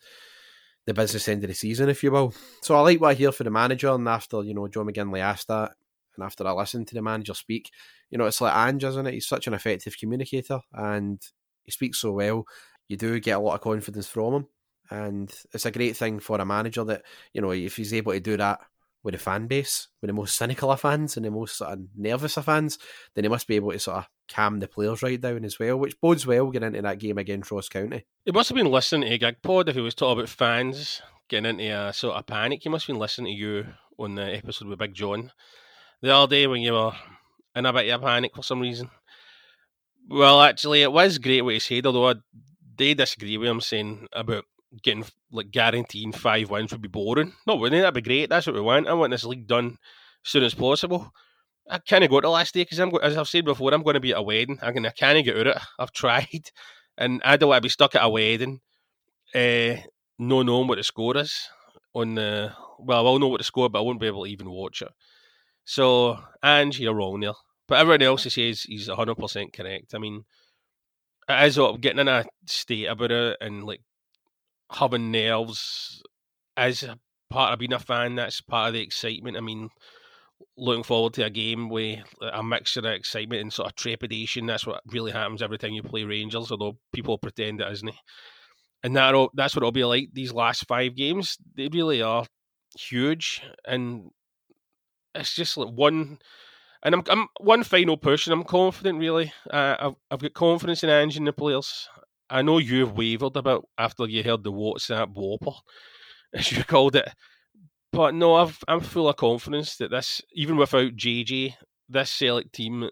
The 0.87 0.93
business 0.93 1.29
end 1.29 1.43
of 1.43 1.49
the 1.49 1.55
season, 1.55 1.89
if 1.89 2.03
you 2.03 2.11
will. 2.11 2.35
So 2.61 2.77
I 2.77 2.81
like 2.81 3.01
what 3.01 3.09
I 3.09 3.15
hear 3.15 3.33
for 3.33 3.45
the 3.45 3.51
manager, 3.51 3.91
and 3.91 4.07
after 4.07 4.43
you 4.43 4.53
know 4.53 4.69
John 4.69 4.87
McGinley 4.87 5.21
asked 5.21 5.49
that, 5.49 5.73
and 6.17 6.25
after 6.25 6.47
I 6.47 6.53
listened 6.53 6.89
to 6.89 6.95
the 6.95 7.03
manager 7.03 7.35
speak, 7.35 7.71
you 8.11 8.19
know, 8.19 8.27
it's 8.27 8.41
like 8.41 8.55
Ange, 8.55 8.85
isn't 8.85 9.07
it? 9.07 9.15
He's 9.15 9.27
such 9.27 9.47
an 9.47 9.55
effective 9.55 9.97
communicator 9.99 10.61
and 10.73 11.21
he 11.65 11.71
speaks 11.71 12.01
so 12.01 12.13
well. 12.13 12.45
You 12.89 12.97
do 12.97 13.19
get 13.21 13.37
a 13.37 13.41
lot 13.41 13.55
of 13.55 13.61
confidence 13.61 14.07
from 14.07 14.35
him. 14.35 14.47
And 14.91 15.35
it's 15.53 15.67
a 15.67 15.71
great 15.71 15.97
thing 15.97 16.21
for 16.21 16.39
a 16.39 16.45
manager 16.45 16.85
that, 16.85 17.03
you 17.33 17.41
know, 17.41 17.53
if 17.53 17.77
he's 17.77 17.95
able 17.95 18.13
to 18.13 18.21
do 18.21 18.37
that 18.37 18.61
with 19.03 19.15
a 19.15 19.19
fan 19.19 19.47
base, 19.47 19.89
with 20.01 20.09
the 20.09 20.15
most 20.15 20.37
cynical 20.37 20.71
of 20.71 20.81
fans 20.81 21.17
and 21.17 21.25
the 21.25 21.31
most 21.31 21.59
sort 21.59 21.73
of 21.73 21.81
nervous 21.97 22.37
of 22.37 22.47
fans, 22.47 22.79
then 23.15 23.25
he 23.25 23.29
must 23.29 23.47
be 23.47 23.57
able 23.57 23.73
to 23.73 23.79
sort 23.79 23.99
of 23.99 24.09
calm 24.29 24.61
the 24.61 24.69
players 24.69 25.03
right 25.03 25.21
down 25.21 25.45
as 25.45 25.59
well, 25.59 25.79
which 25.79 26.01
bodes 26.01 26.27
well 26.27 26.51
getting 26.51 26.69
into 26.69 26.83
that 26.83 26.99
game 26.99 27.19
against 27.19 27.51
Ross 27.51 27.69
County. 27.69 28.07
He 28.25 28.33
must 28.33 28.49
have 28.49 28.57
been 28.57 28.71
listening 28.71 29.09
to 29.09 29.19
Gig 29.19 29.43
Pod 29.43 29.69
if 29.69 29.75
he 29.75 29.83
was 29.83 29.95
talking 29.95 30.21
about 30.21 30.29
fans 30.31 31.03
getting 31.29 31.59
into 31.59 31.65
a 31.65 31.93
sort 31.93 32.17
of 32.17 32.27
panic. 32.27 32.63
He 32.63 32.69
must 32.69 32.87
have 32.87 32.95
been 32.95 33.01
listening 33.01 33.35
to 33.35 33.41
you 33.41 33.67
on 33.99 34.15
the 34.15 34.37
episode 34.37 34.69
with 34.69 34.79
Big 34.79 34.95
John 34.95 35.33
the 36.05 36.15
other 36.15 36.37
day 36.37 36.47
when 36.47 36.61
you 36.61 36.75
were 36.75 36.93
in 37.57 37.65
a 37.65 37.73
bit 37.73 37.89
of 37.89 38.03
a 38.03 38.05
panic 38.05 38.35
for 38.35 38.43
some 38.43 38.61
reason. 38.61 38.91
Well, 40.07 40.43
actually, 40.43 40.83
it 40.83 40.93
was 40.93 41.17
great 41.17 41.41
what 41.41 41.55
he 41.55 41.61
said, 41.61 41.87
although 41.87 42.11
I 42.11 42.15
did 42.77 42.99
disagree 42.99 43.39
with 43.39 43.49
him 43.49 43.63
saying 43.63 44.07
about 44.13 44.45
getting 44.83 45.07
like 45.33 45.51
guaranteeing 45.51 46.13
five 46.13 46.51
wins 46.51 46.73
would 46.73 46.83
be 46.83 46.89
boring. 46.89 47.33
No, 47.47 47.57
wouldn't 47.57 47.79
it? 47.79 47.83
That'd 47.83 47.95
be 47.95 48.09
great. 48.09 48.29
That's 48.29 48.47
what 48.47 48.55
we 48.55 48.61
want. 48.61 48.87
I 48.87 48.93
want 48.93 49.13
this 49.13 49.25
league 49.25 49.47
done 49.47 49.79
as 50.27 50.31
soon 50.31 50.43
as 50.43 50.53
possible. 50.53 51.11
I 51.71 51.79
can't 51.79 52.09
go 52.11 52.21
to 52.21 52.27
the 52.27 52.31
last 52.31 52.53
day 52.53 52.63
because 52.63 52.79
I'm, 52.79 52.95
as 53.03 53.17
I've 53.17 53.29
said 53.29 53.47
before, 53.47 53.73
I'm 53.73 53.83
going 53.83 53.95
to 53.95 54.01
be 54.01 54.13
at 54.13 54.19
a 54.19 54.23
wedding. 54.23 54.59
I 54.61 54.73
can, 54.73 54.85
I 54.85 54.91
can't 54.91 55.25
get 55.25 55.39
out 55.39 55.47
of 55.47 55.57
it. 55.57 55.63
I've 55.79 55.93
tried, 55.93 56.51
and 56.99 57.23
I 57.25 57.39
don't 57.39 57.49
want 57.49 57.63
to 57.63 57.67
be 57.67 57.71
stuck 57.71 57.95
at 57.95 58.05
a 58.05 58.09
wedding, 58.11 58.61
uh, 59.35 59.81
no 60.19 60.43
knowing 60.43 60.69
what 60.69 60.77
the 60.77 60.85
score 60.85 61.17
is 61.17 61.49
on 61.95 62.15
the. 62.17 62.53
Well, 62.79 62.99
I 62.99 63.03
will 63.03 63.19
know 63.19 63.29
what 63.29 63.39
the 63.39 63.45
score, 63.45 63.71
but 63.71 63.79
I 63.79 63.83
won't 63.83 64.01
be 64.01 64.07
able 64.09 64.25
to 64.25 64.31
even 64.31 64.51
watch 64.51 64.83
it. 64.83 64.89
So, 65.65 66.19
Ange, 66.43 66.81
you're 66.81 66.95
wrong 66.95 67.21
there. 67.21 67.33
But 67.67 67.79
everyone 67.79 68.03
else 68.03 68.25
says 68.25 68.35
he's 68.35 68.89
100% 68.89 69.53
correct. 69.53 69.95
I 69.95 69.99
mean, 69.99 70.25
it 71.29 71.47
is 71.47 71.59
of 71.59 71.81
getting 71.81 72.01
in 72.01 72.09
a 72.09 72.25
state 72.47 72.87
about 72.87 73.11
it 73.11 73.39
and 73.41 73.65
like 73.65 73.81
having 74.71 75.11
nerves 75.11 76.03
as 76.57 76.85
part 77.31 77.53
of 77.53 77.59
being 77.59 77.73
a 77.73 77.79
fan. 77.79 78.17
That's 78.17 78.41
part 78.43 78.69
of 78.69 78.75
the 78.75 78.83
excitement. 78.83 79.37
I 79.39 79.41
mean, 79.41 79.71
looking 80.57 80.83
forward 80.83 81.15
to 81.15 81.25
a 81.25 81.31
game 81.31 81.69
with 81.69 82.01
a 82.21 82.43
mixture 82.43 82.81
of 82.81 82.87
excitement 82.87 83.41
and 83.41 83.53
sort 83.53 83.69
of 83.69 83.77
trepidation. 83.77 84.47
That's 84.47 84.67
what 84.67 84.83
really 84.87 85.13
happens 85.13 85.43
every 85.43 85.59
time 85.59 85.73
you 85.73 85.83
play 85.83 86.05
Rangers, 86.05 86.51
although 86.51 86.77
people 86.93 87.19
pretend 87.19 87.61
it 87.61 87.73
isn't. 87.73 87.95
And 88.83 88.95
that 88.97 89.15
that's 89.33 89.57
what 89.57 89.63
it'll 89.63 89.73
be 89.73 89.85
like 89.85 90.11
these 90.13 90.33
last 90.33 90.67
five 90.67 90.95
games. 90.95 91.39
They 91.57 91.69
really 91.73 92.03
are 92.03 92.27
huge, 92.79 93.43
and 93.67 94.11
it's 95.15 95.35
just 95.35 95.57
like 95.57 95.71
one. 95.71 96.19
And 96.83 96.95
I'm, 96.95 97.03
I'm 97.09 97.29
one 97.41 97.65
final 97.65 97.97
push, 97.97 98.27
and 98.27 98.35
I'm 98.35 98.45
confident. 98.45 98.99
Really, 98.99 99.33
uh, 99.51 99.77
I've 99.81 99.95
I've 100.11 100.21
got 100.21 100.35
confidence 100.35 100.85
in 100.85 100.91
Ange 100.91 101.17
and 101.17 101.27
the 101.27 101.33
players. 101.33 101.89
I 102.29 102.43
know 102.43 102.59
you've 102.59 102.97
wavered 102.97 103.37
about 103.37 103.69
after 103.79 104.07
you 104.07 104.23
heard 104.23 104.45
the 104.45 104.53
WhatsApp 104.53 105.15
whopper, 105.15 105.59
as 106.35 106.53
you 106.53 106.65
called 106.65 106.97
it, 106.97 107.09
but 107.95 108.13
no, 108.13 108.35
I've, 108.35 108.59
I'm 108.67 108.81
full 108.81 109.09
of 109.09 109.17
confidence 109.17 109.77
that 109.77 109.93
this, 109.93 110.21
even 110.33 110.57
without 110.57 110.97
JJ, 110.97 111.55
this 111.89 112.11
Celtic 112.11 112.51
team 112.51 112.91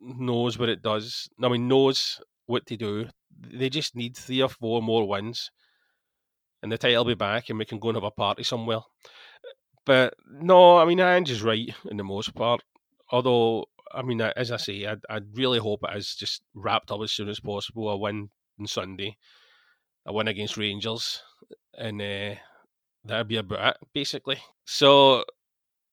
knows 0.00 0.58
what 0.58 0.68
it 0.68 0.80
does. 0.80 1.28
I 1.42 1.48
mean, 1.48 1.66
knows 1.66 2.20
what 2.46 2.64
to 2.66 2.76
do. 2.76 3.08
They 3.52 3.68
just 3.68 3.96
need 3.96 4.16
three 4.16 4.42
or 4.42 4.48
four 4.48 4.80
more 4.80 5.08
wins, 5.08 5.50
and 6.62 6.70
the 6.70 6.78
title 6.78 7.04
will 7.04 7.10
be 7.10 7.14
back, 7.16 7.48
and 7.48 7.58
we 7.58 7.64
can 7.64 7.80
go 7.80 7.88
and 7.88 7.96
have 7.96 8.04
a 8.04 8.12
party 8.12 8.44
somewhere. 8.44 8.80
But 9.86 10.14
no, 10.26 10.78
I 10.78 10.84
mean, 10.84 11.00
Ange 11.00 11.30
is 11.30 11.42
right 11.42 11.68
in 11.90 11.96
the 11.96 12.04
most 12.04 12.34
part. 12.34 12.62
Although, 13.10 13.66
I 13.92 14.02
mean, 14.02 14.20
as 14.20 14.50
I 14.50 14.56
say, 14.56 14.86
I 14.86 14.96
I 15.08 15.20
really 15.34 15.58
hope 15.58 15.80
it 15.84 15.96
is 15.96 16.14
just 16.14 16.42
wrapped 16.54 16.90
up 16.90 17.00
as 17.02 17.12
soon 17.12 17.28
as 17.28 17.40
possible. 17.40 17.90
A 17.90 17.96
win 17.96 18.30
on 18.58 18.66
Sunday, 18.66 19.16
a 20.06 20.12
win 20.12 20.28
against 20.28 20.56
Rangers, 20.56 21.22
and 21.76 22.00
uh, 22.00 22.34
that'd 23.04 23.28
be 23.28 23.36
about 23.36 23.76
it, 23.76 23.88
basically. 23.92 24.38
So 24.64 25.24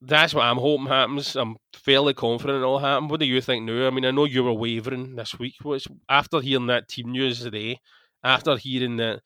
that's 0.02 0.34
what 0.34 0.46
I'm 0.46 0.58
hoping 0.58 0.88
happens. 0.88 1.36
I'm 1.36 1.58
fairly 1.74 2.14
confident 2.14 2.58
it'll 2.58 2.80
happen. 2.80 3.08
What 3.08 3.20
do 3.20 3.26
you 3.26 3.42
think 3.42 3.66
now? 3.66 3.88
I 3.88 3.92
mean, 3.92 4.06
I 4.06 4.12
know 4.12 4.26
you 4.26 4.44
were 4.44 4.54
wavering 4.54 5.16
this 5.16 5.38
week. 5.38 5.56
Was 5.64 5.88
after 6.10 6.40
hearing 6.40 6.68
that 6.68 6.88
team 6.88 7.12
news 7.12 7.42
today, 7.42 7.80
after 8.24 8.58
hearing 8.58 8.98
that 8.98 9.22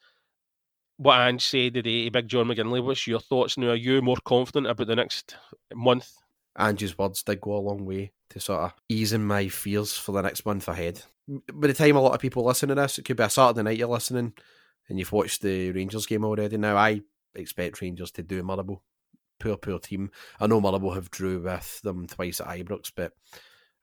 what 0.98 1.20
Ange 1.20 1.46
said 1.46 1.74
today 1.74 2.06
to 2.06 2.12
Big 2.12 2.28
John 2.28 2.48
McGinley, 2.48 2.84
what's 2.84 3.08
your 3.08 3.20
thoughts 3.20 3.58
now? 3.58 3.70
Are 3.70 3.76
you 3.76 4.02
more 4.02 4.18
confident 4.24 4.68
about 4.68 4.88
the 4.88 4.96
next 4.96 5.36
month? 5.74 6.12
Ange's 6.58 6.98
words 6.98 7.24
did 7.24 7.42
go 7.42 7.56
a 7.56 7.60
long 7.60 7.86
way 7.86 8.14
to 8.30 8.40
sort 8.40 8.62
of 8.62 8.74
easing 8.88 9.26
my 9.26 9.48
fears 9.50 9.98
for 9.98 10.14
the 10.14 10.22
next 10.22 10.46
month 10.46 10.68
ahead. 10.68 11.02
By 11.28 11.68
the 11.68 11.74
time 11.74 11.96
a 11.96 12.02
lot 12.02 12.14
of 12.14 12.22
people 12.22 12.46
listen 12.46 12.70
to 12.70 12.76
this, 12.76 12.98
it 12.98 13.06
could 13.06 13.18
be 13.18 13.24
a 13.24 13.30
Saturday 13.30 13.64
night 13.64 13.78
you're 13.78 13.88
listening 13.88 14.34
and 14.88 15.00
you've 15.00 15.12
watched 15.12 15.42
the 15.42 15.72
Rangers 15.72 16.06
game 16.06 16.24
already. 16.24 16.58
Now, 16.58 16.78
I 16.78 17.02
expect 17.34 17.82
Rangers 17.82 18.12
to 18.12 18.24
do 18.24 18.42
Motherwell. 18.44 18.84
poor, 19.40 19.58
poor 19.58 19.80
team. 19.80 20.12
I 20.40 20.48
know 20.48 20.62
Motherwell 20.62 20.94
have 20.94 21.12
drew 21.12 21.42
with 21.42 21.82
them 21.82 22.08
twice 22.08 22.40
at 22.40 22.48
Ibrox, 22.48 22.92
but 22.96 23.12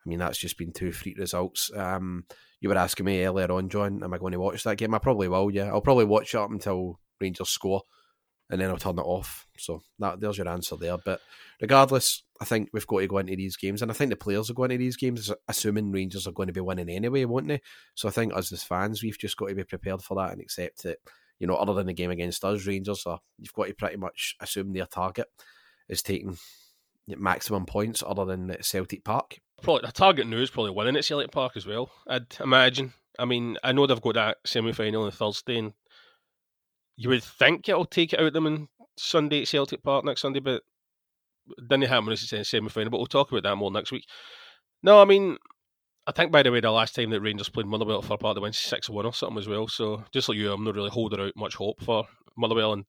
I 0.04 0.08
mean 0.08 0.18
that's 0.18 0.38
just 0.38 0.58
been 0.58 0.72
two 0.72 0.92
freak 0.92 1.18
results. 1.18 1.70
Um, 1.74 2.24
you 2.60 2.68
were 2.68 2.76
asking 2.76 3.06
me 3.06 3.24
earlier 3.24 3.50
on, 3.50 3.68
John, 3.68 4.02
am 4.02 4.14
I 4.14 4.18
going 4.18 4.32
to 4.32 4.40
watch 4.40 4.62
that 4.64 4.78
game? 4.78 4.94
I 4.94 4.98
probably 4.98 5.28
will. 5.28 5.50
Yeah, 5.50 5.68
I'll 5.68 5.80
probably 5.80 6.04
watch 6.04 6.34
it 6.34 6.38
up 6.38 6.50
until 6.50 7.00
Rangers 7.20 7.48
score, 7.48 7.82
and 8.50 8.60
then 8.60 8.70
I'll 8.70 8.76
turn 8.76 8.98
it 8.98 9.02
off. 9.02 9.46
So 9.58 9.82
that 9.98 10.20
there's 10.20 10.38
your 10.38 10.48
answer 10.48 10.76
there. 10.76 10.96
But 11.04 11.20
regardless, 11.60 12.22
I 12.40 12.44
think 12.44 12.70
we've 12.72 12.86
got 12.86 13.00
to 13.00 13.06
go 13.06 13.18
into 13.18 13.36
these 13.36 13.56
games, 13.56 13.82
and 13.82 13.90
I 13.90 13.94
think 13.94 14.10
the 14.10 14.16
players 14.16 14.50
are 14.50 14.54
going 14.54 14.70
to 14.70 14.78
these 14.78 14.96
games, 14.96 15.30
assuming 15.48 15.92
Rangers 15.92 16.26
are 16.26 16.32
going 16.32 16.48
to 16.48 16.52
be 16.52 16.60
winning 16.60 16.88
anyway, 16.88 17.24
won't 17.24 17.48
they? 17.48 17.60
So 17.94 18.08
I 18.08 18.12
think 18.12 18.34
us 18.34 18.52
as 18.52 18.62
fans, 18.62 19.02
we've 19.02 19.18
just 19.18 19.36
got 19.36 19.48
to 19.48 19.54
be 19.54 19.64
prepared 19.64 20.02
for 20.02 20.16
that 20.16 20.32
and 20.32 20.40
accept 20.40 20.82
that 20.84 20.98
you 21.42 21.48
know, 21.48 21.56
other 21.56 21.74
than 21.74 21.88
the 21.88 21.92
game 21.92 22.12
against 22.12 22.44
us, 22.44 22.66
Rangers 22.68 23.04
are 23.04 23.18
you've 23.36 23.52
got 23.52 23.66
to 23.66 23.74
pretty 23.74 23.96
much 23.96 24.36
assume 24.40 24.72
their 24.72 24.86
target 24.86 25.26
is 25.88 26.00
taking 26.00 26.38
maximum 27.18 27.66
points 27.66 28.02
other 28.06 28.24
than 28.24 28.56
Celtic 28.60 29.04
Park. 29.04 29.38
Probably 29.62 29.86
the 29.86 29.92
target 29.92 30.26
now 30.26 30.38
is 30.38 30.50
probably 30.50 30.72
winning 30.72 30.96
at 30.96 31.04
Celtic 31.04 31.30
Park 31.30 31.56
as 31.56 31.66
well. 31.66 31.90
I'd 32.08 32.36
imagine. 32.40 32.94
I 33.18 33.24
mean, 33.24 33.58
I 33.62 33.72
know 33.72 33.86
they've 33.86 34.00
got 34.00 34.14
that 34.14 34.38
semi 34.44 34.72
final 34.72 35.04
on 35.04 35.10
Thursday, 35.10 35.58
and 35.58 35.72
you 36.96 37.08
would 37.10 37.22
think 37.22 37.68
it'll 37.68 37.84
take 37.84 38.12
it 38.12 38.20
out 38.20 38.26
of 38.26 38.32
them 38.32 38.46
on 38.46 38.68
Sunday 38.98 39.42
at 39.42 39.48
Celtic 39.48 39.82
Park 39.82 40.04
next 40.04 40.22
Sunday, 40.22 40.40
but 40.40 40.62
didn't 41.68 41.82
happen 41.82 42.06
when 42.06 42.12
it's 42.12 42.48
semi 42.48 42.68
final. 42.68 42.90
But 42.90 42.98
we'll 42.98 43.06
talk 43.06 43.30
about 43.30 43.44
that 43.44 43.56
more 43.56 43.70
next 43.70 43.92
week. 43.92 44.06
No, 44.82 45.00
I 45.00 45.04
mean, 45.04 45.38
I 46.06 46.12
think, 46.12 46.32
by 46.32 46.42
the 46.42 46.50
way, 46.50 46.60
the 46.60 46.70
last 46.70 46.94
time 46.94 47.10
that 47.10 47.20
Rangers 47.20 47.48
played 47.48 47.66
Motherwell 47.66 48.02
for 48.02 48.14
a 48.14 48.18
part, 48.18 48.34
they 48.34 48.40
went 48.40 48.56
6 48.56 48.90
1 48.90 49.06
or 49.06 49.14
something 49.14 49.38
as 49.38 49.46
well. 49.46 49.68
So, 49.68 50.04
just 50.12 50.28
like 50.28 50.38
you, 50.38 50.52
I'm 50.52 50.64
not 50.64 50.74
really 50.74 50.90
holding 50.90 51.20
out 51.20 51.32
much 51.36 51.54
hope 51.54 51.80
for 51.82 52.08
Motherwell. 52.36 52.72
And 52.72 52.84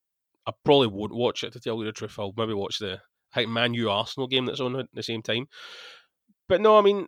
I 0.47 0.51
probably 0.65 0.87
won't 0.87 1.13
watch 1.13 1.43
it, 1.43 1.53
to 1.53 1.59
tell 1.59 1.77
you 1.77 1.85
the 1.85 1.91
truth. 1.91 2.17
I'll 2.17 2.33
maybe 2.35 2.53
watch 2.53 2.79
the 2.79 2.99
I 3.35 3.45
Man 3.45 3.73
U 3.73 3.89
Arsenal 3.89 4.27
game 4.27 4.45
that's 4.45 4.59
on 4.59 4.75
at 4.79 4.87
the 4.93 5.03
same 5.03 5.21
time. 5.21 5.47
But 6.47 6.61
no, 6.61 6.77
I 6.77 6.81
mean, 6.81 7.07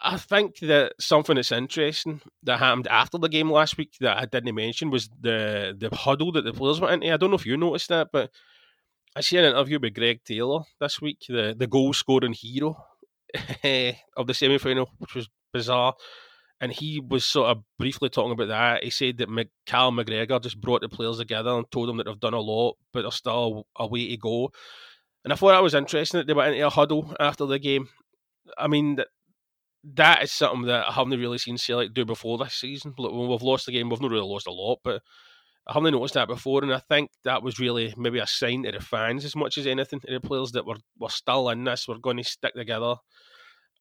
I 0.00 0.16
think 0.16 0.58
that 0.60 0.94
something 1.00 1.36
that's 1.36 1.52
interesting 1.52 2.20
that 2.42 2.58
happened 2.58 2.88
after 2.88 3.18
the 3.18 3.28
game 3.28 3.50
last 3.50 3.76
week 3.76 3.94
that 4.00 4.18
I 4.18 4.26
didn't 4.26 4.54
mention 4.54 4.90
was 4.90 5.08
the 5.20 5.76
the 5.78 5.94
huddle 5.94 6.32
that 6.32 6.44
the 6.44 6.52
players 6.52 6.80
went 6.80 7.02
into. 7.02 7.12
I 7.12 7.16
don't 7.16 7.30
know 7.30 7.36
if 7.36 7.46
you 7.46 7.56
noticed 7.56 7.88
that, 7.88 8.08
but 8.12 8.30
I 9.16 9.20
see 9.20 9.36
an 9.38 9.44
interview 9.44 9.78
with 9.80 9.94
Greg 9.94 10.24
Taylor 10.24 10.62
this 10.80 11.00
week, 11.00 11.24
the, 11.28 11.54
the 11.56 11.68
goal 11.68 11.92
scoring 11.92 12.32
hero 12.32 12.76
eh, 13.62 13.92
of 14.16 14.26
the 14.26 14.34
semi 14.34 14.58
final, 14.58 14.90
which 14.98 15.14
was 15.14 15.28
bizarre. 15.52 15.94
And 16.60 16.72
he 16.72 17.00
was 17.00 17.24
sort 17.24 17.50
of 17.50 17.62
briefly 17.78 18.08
talking 18.08 18.32
about 18.32 18.48
that. 18.48 18.84
He 18.84 18.90
said 18.90 19.18
that 19.18 19.48
Cal 19.66 19.92
McGregor 19.92 20.42
just 20.42 20.60
brought 20.60 20.80
the 20.80 20.88
players 20.88 21.18
together 21.18 21.50
and 21.50 21.70
told 21.70 21.88
them 21.88 21.98
that 21.98 22.04
they've 22.04 22.18
done 22.18 22.34
a 22.34 22.40
lot, 22.40 22.76
but 22.92 23.02
there's 23.02 23.14
still 23.14 23.66
a 23.76 23.86
way 23.86 24.08
to 24.08 24.16
go. 24.16 24.50
And 25.24 25.32
I 25.32 25.36
thought 25.36 25.52
that 25.52 25.62
was 25.62 25.74
interesting 25.74 26.18
that 26.18 26.26
they 26.26 26.34
went 26.34 26.54
into 26.54 26.66
a 26.66 26.70
huddle 26.70 27.14
after 27.18 27.46
the 27.46 27.58
game. 27.58 27.88
I 28.58 28.68
mean, 28.68 28.96
that, 28.96 29.08
that 29.94 30.22
is 30.22 30.32
something 30.32 30.66
that 30.66 30.88
I 30.88 30.92
haven't 30.92 31.18
really 31.18 31.38
seen 31.38 31.56
Celtic 31.56 31.94
do 31.94 32.04
before 32.04 32.38
this 32.38 32.54
season. 32.54 32.94
Look, 32.98 33.12
when 33.12 33.28
we've 33.28 33.42
lost 33.42 33.66
the 33.66 33.72
game, 33.72 33.88
we've 33.88 34.00
not 34.00 34.10
really 34.10 34.28
lost 34.28 34.46
a 34.46 34.52
lot, 34.52 34.80
but 34.84 35.02
I 35.66 35.72
haven't 35.72 35.92
noticed 35.92 36.14
that 36.14 36.28
before, 36.28 36.62
and 36.62 36.74
I 36.74 36.78
think 36.78 37.10
that 37.24 37.42
was 37.42 37.58
really 37.58 37.94
maybe 37.96 38.18
a 38.18 38.26
sign 38.26 38.64
to 38.64 38.72
the 38.72 38.80
fans 38.80 39.24
as 39.24 39.34
much 39.34 39.56
as 39.56 39.66
anything, 39.66 40.00
to 40.00 40.12
the 40.12 40.20
players 40.20 40.52
that 40.52 40.66
were, 40.66 40.76
were 40.98 41.08
still 41.08 41.48
in 41.48 41.64
this, 41.64 41.88
were 41.88 41.98
going 41.98 42.18
to 42.18 42.24
stick 42.24 42.54
together 42.54 42.96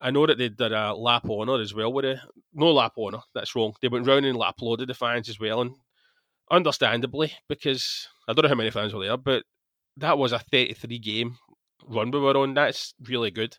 I 0.04 0.12
know 0.12 0.28
that 0.28 0.38
they 0.38 0.50
did 0.50 0.74
a 0.74 0.94
lap 0.94 1.30
honour 1.30 1.62
as 1.62 1.74
well 1.74 1.94
with 1.94 2.04
it. 2.04 2.20
No 2.54 2.74
lap 2.74 2.92
honour, 2.98 3.22
that's 3.34 3.56
wrong. 3.56 3.74
They 3.82 3.88
went 3.88 4.06
round 4.06 4.26
and 4.26 4.38
lap 4.38 4.56
loaded 4.62 4.90
the 4.90 4.94
fans 4.94 5.30
as 5.30 5.40
well, 5.40 5.62
and 5.62 5.76
understandably, 6.52 7.32
because 7.48 8.10
I 8.28 8.34
don't 8.34 8.44
know 8.44 8.50
how 8.50 8.56
many 8.56 8.70
fans 8.70 8.94
were 8.94 9.06
there, 9.06 9.16
but 9.16 9.46
that 9.98 10.18
was 10.18 10.32
a 10.32 10.40
33 10.40 11.00
game 11.00 11.38
run 11.88 12.12
we 12.12 12.20
were 12.20 12.38
on. 12.38 12.54
That's 12.54 12.94
really 13.08 13.32
good. 13.32 13.58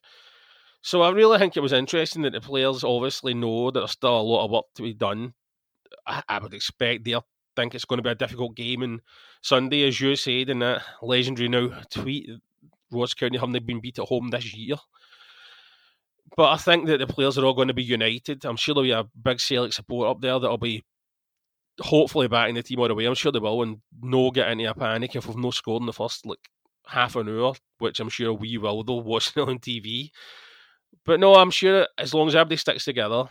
So 0.82 1.02
I 1.02 1.10
really 1.10 1.38
think 1.38 1.56
it 1.56 1.62
was 1.62 1.72
interesting 1.72 2.22
that 2.22 2.32
the 2.32 2.40
players 2.40 2.84
obviously 2.84 3.34
know 3.34 3.70
that 3.70 3.80
there's 3.80 3.92
still 3.92 4.20
a 4.20 4.22
lot 4.22 4.44
of 4.44 4.50
work 4.50 4.66
to 4.76 4.82
be 4.82 4.92
done. 4.92 5.34
I, 6.06 6.22
I 6.28 6.38
would 6.38 6.52
expect 6.52 7.04
they 7.04 7.16
think 7.56 7.74
it's 7.74 7.84
going 7.84 7.98
to 7.98 8.02
be 8.02 8.10
a 8.10 8.14
difficult 8.14 8.54
game 8.54 8.82
on 8.82 9.00
Sunday, 9.40 9.86
as 9.86 10.00
you 10.00 10.16
said 10.16 10.50
in 10.50 10.58
that 10.60 10.82
legendary 11.02 11.48
now 11.48 11.70
tweet. 11.90 12.28
Ross 12.90 13.14
County 13.14 13.38
haven't 13.38 13.66
been 13.66 13.80
beat 13.80 13.98
at 13.98 14.06
home 14.06 14.28
this 14.28 14.54
year. 14.54 14.76
But 16.36 16.50
I 16.50 16.56
think 16.56 16.86
that 16.86 16.98
the 16.98 17.06
players 17.06 17.38
are 17.38 17.44
all 17.44 17.54
going 17.54 17.68
to 17.68 17.74
be 17.74 17.82
united. 17.82 18.44
I'm 18.44 18.56
sure 18.56 18.74
there'll 18.74 18.86
be 18.86 18.90
a 18.92 19.04
big 19.22 19.40
Celtic 19.40 19.72
support 19.72 20.08
up 20.08 20.20
there 20.20 20.38
that'll 20.38 20.58
be 20.58 20.84
hopefully 21.80 22.28
backing 22.28 22.54
the 22.54 22.62
team 22.62 22.80
all 22.80 22.88
the 22.88 22.94
way. 22.94 23.04
I'm 23.04 23.14
sure 23.14 23.32
they 23.32 23.38
will, 23.38 23.62
and 23.62 23.78
no 24.02 24.30
get 24.30 24.50
into 24.50 24.70
a 24.70 24.74
panic 24.74 25.16
if 25.16 25.26
we've 25.26 25.36
no 25.36 25.50
scored 25.50 25.82
in 25.82 25.86
the 25.86 25.92
first 25.92 26.26
like 26.26 26.50
half 26.86 27.16
an 27.16 27.28
hour, 27.28 27.54
which 27.78 28.00
I'm 28.00 28.08
sure 28.08 28.32
we 28.32 28.58
will 28.58 28.84
though 28.84 28.94
watching 29.04 29.42
it 29.42 29.48
on 29.48 29.58
TV. 29.58 30.10
But 31.04 31.20
no, 31.20 31.34
I'm 31.34 31.50
sure 31.50 31.86
as 31.98 32.14
long 32.14 32.28
as 32.28 32.34
everybody 32.34 32.56
sticks 32.56 32.84
together, 32.84 33.24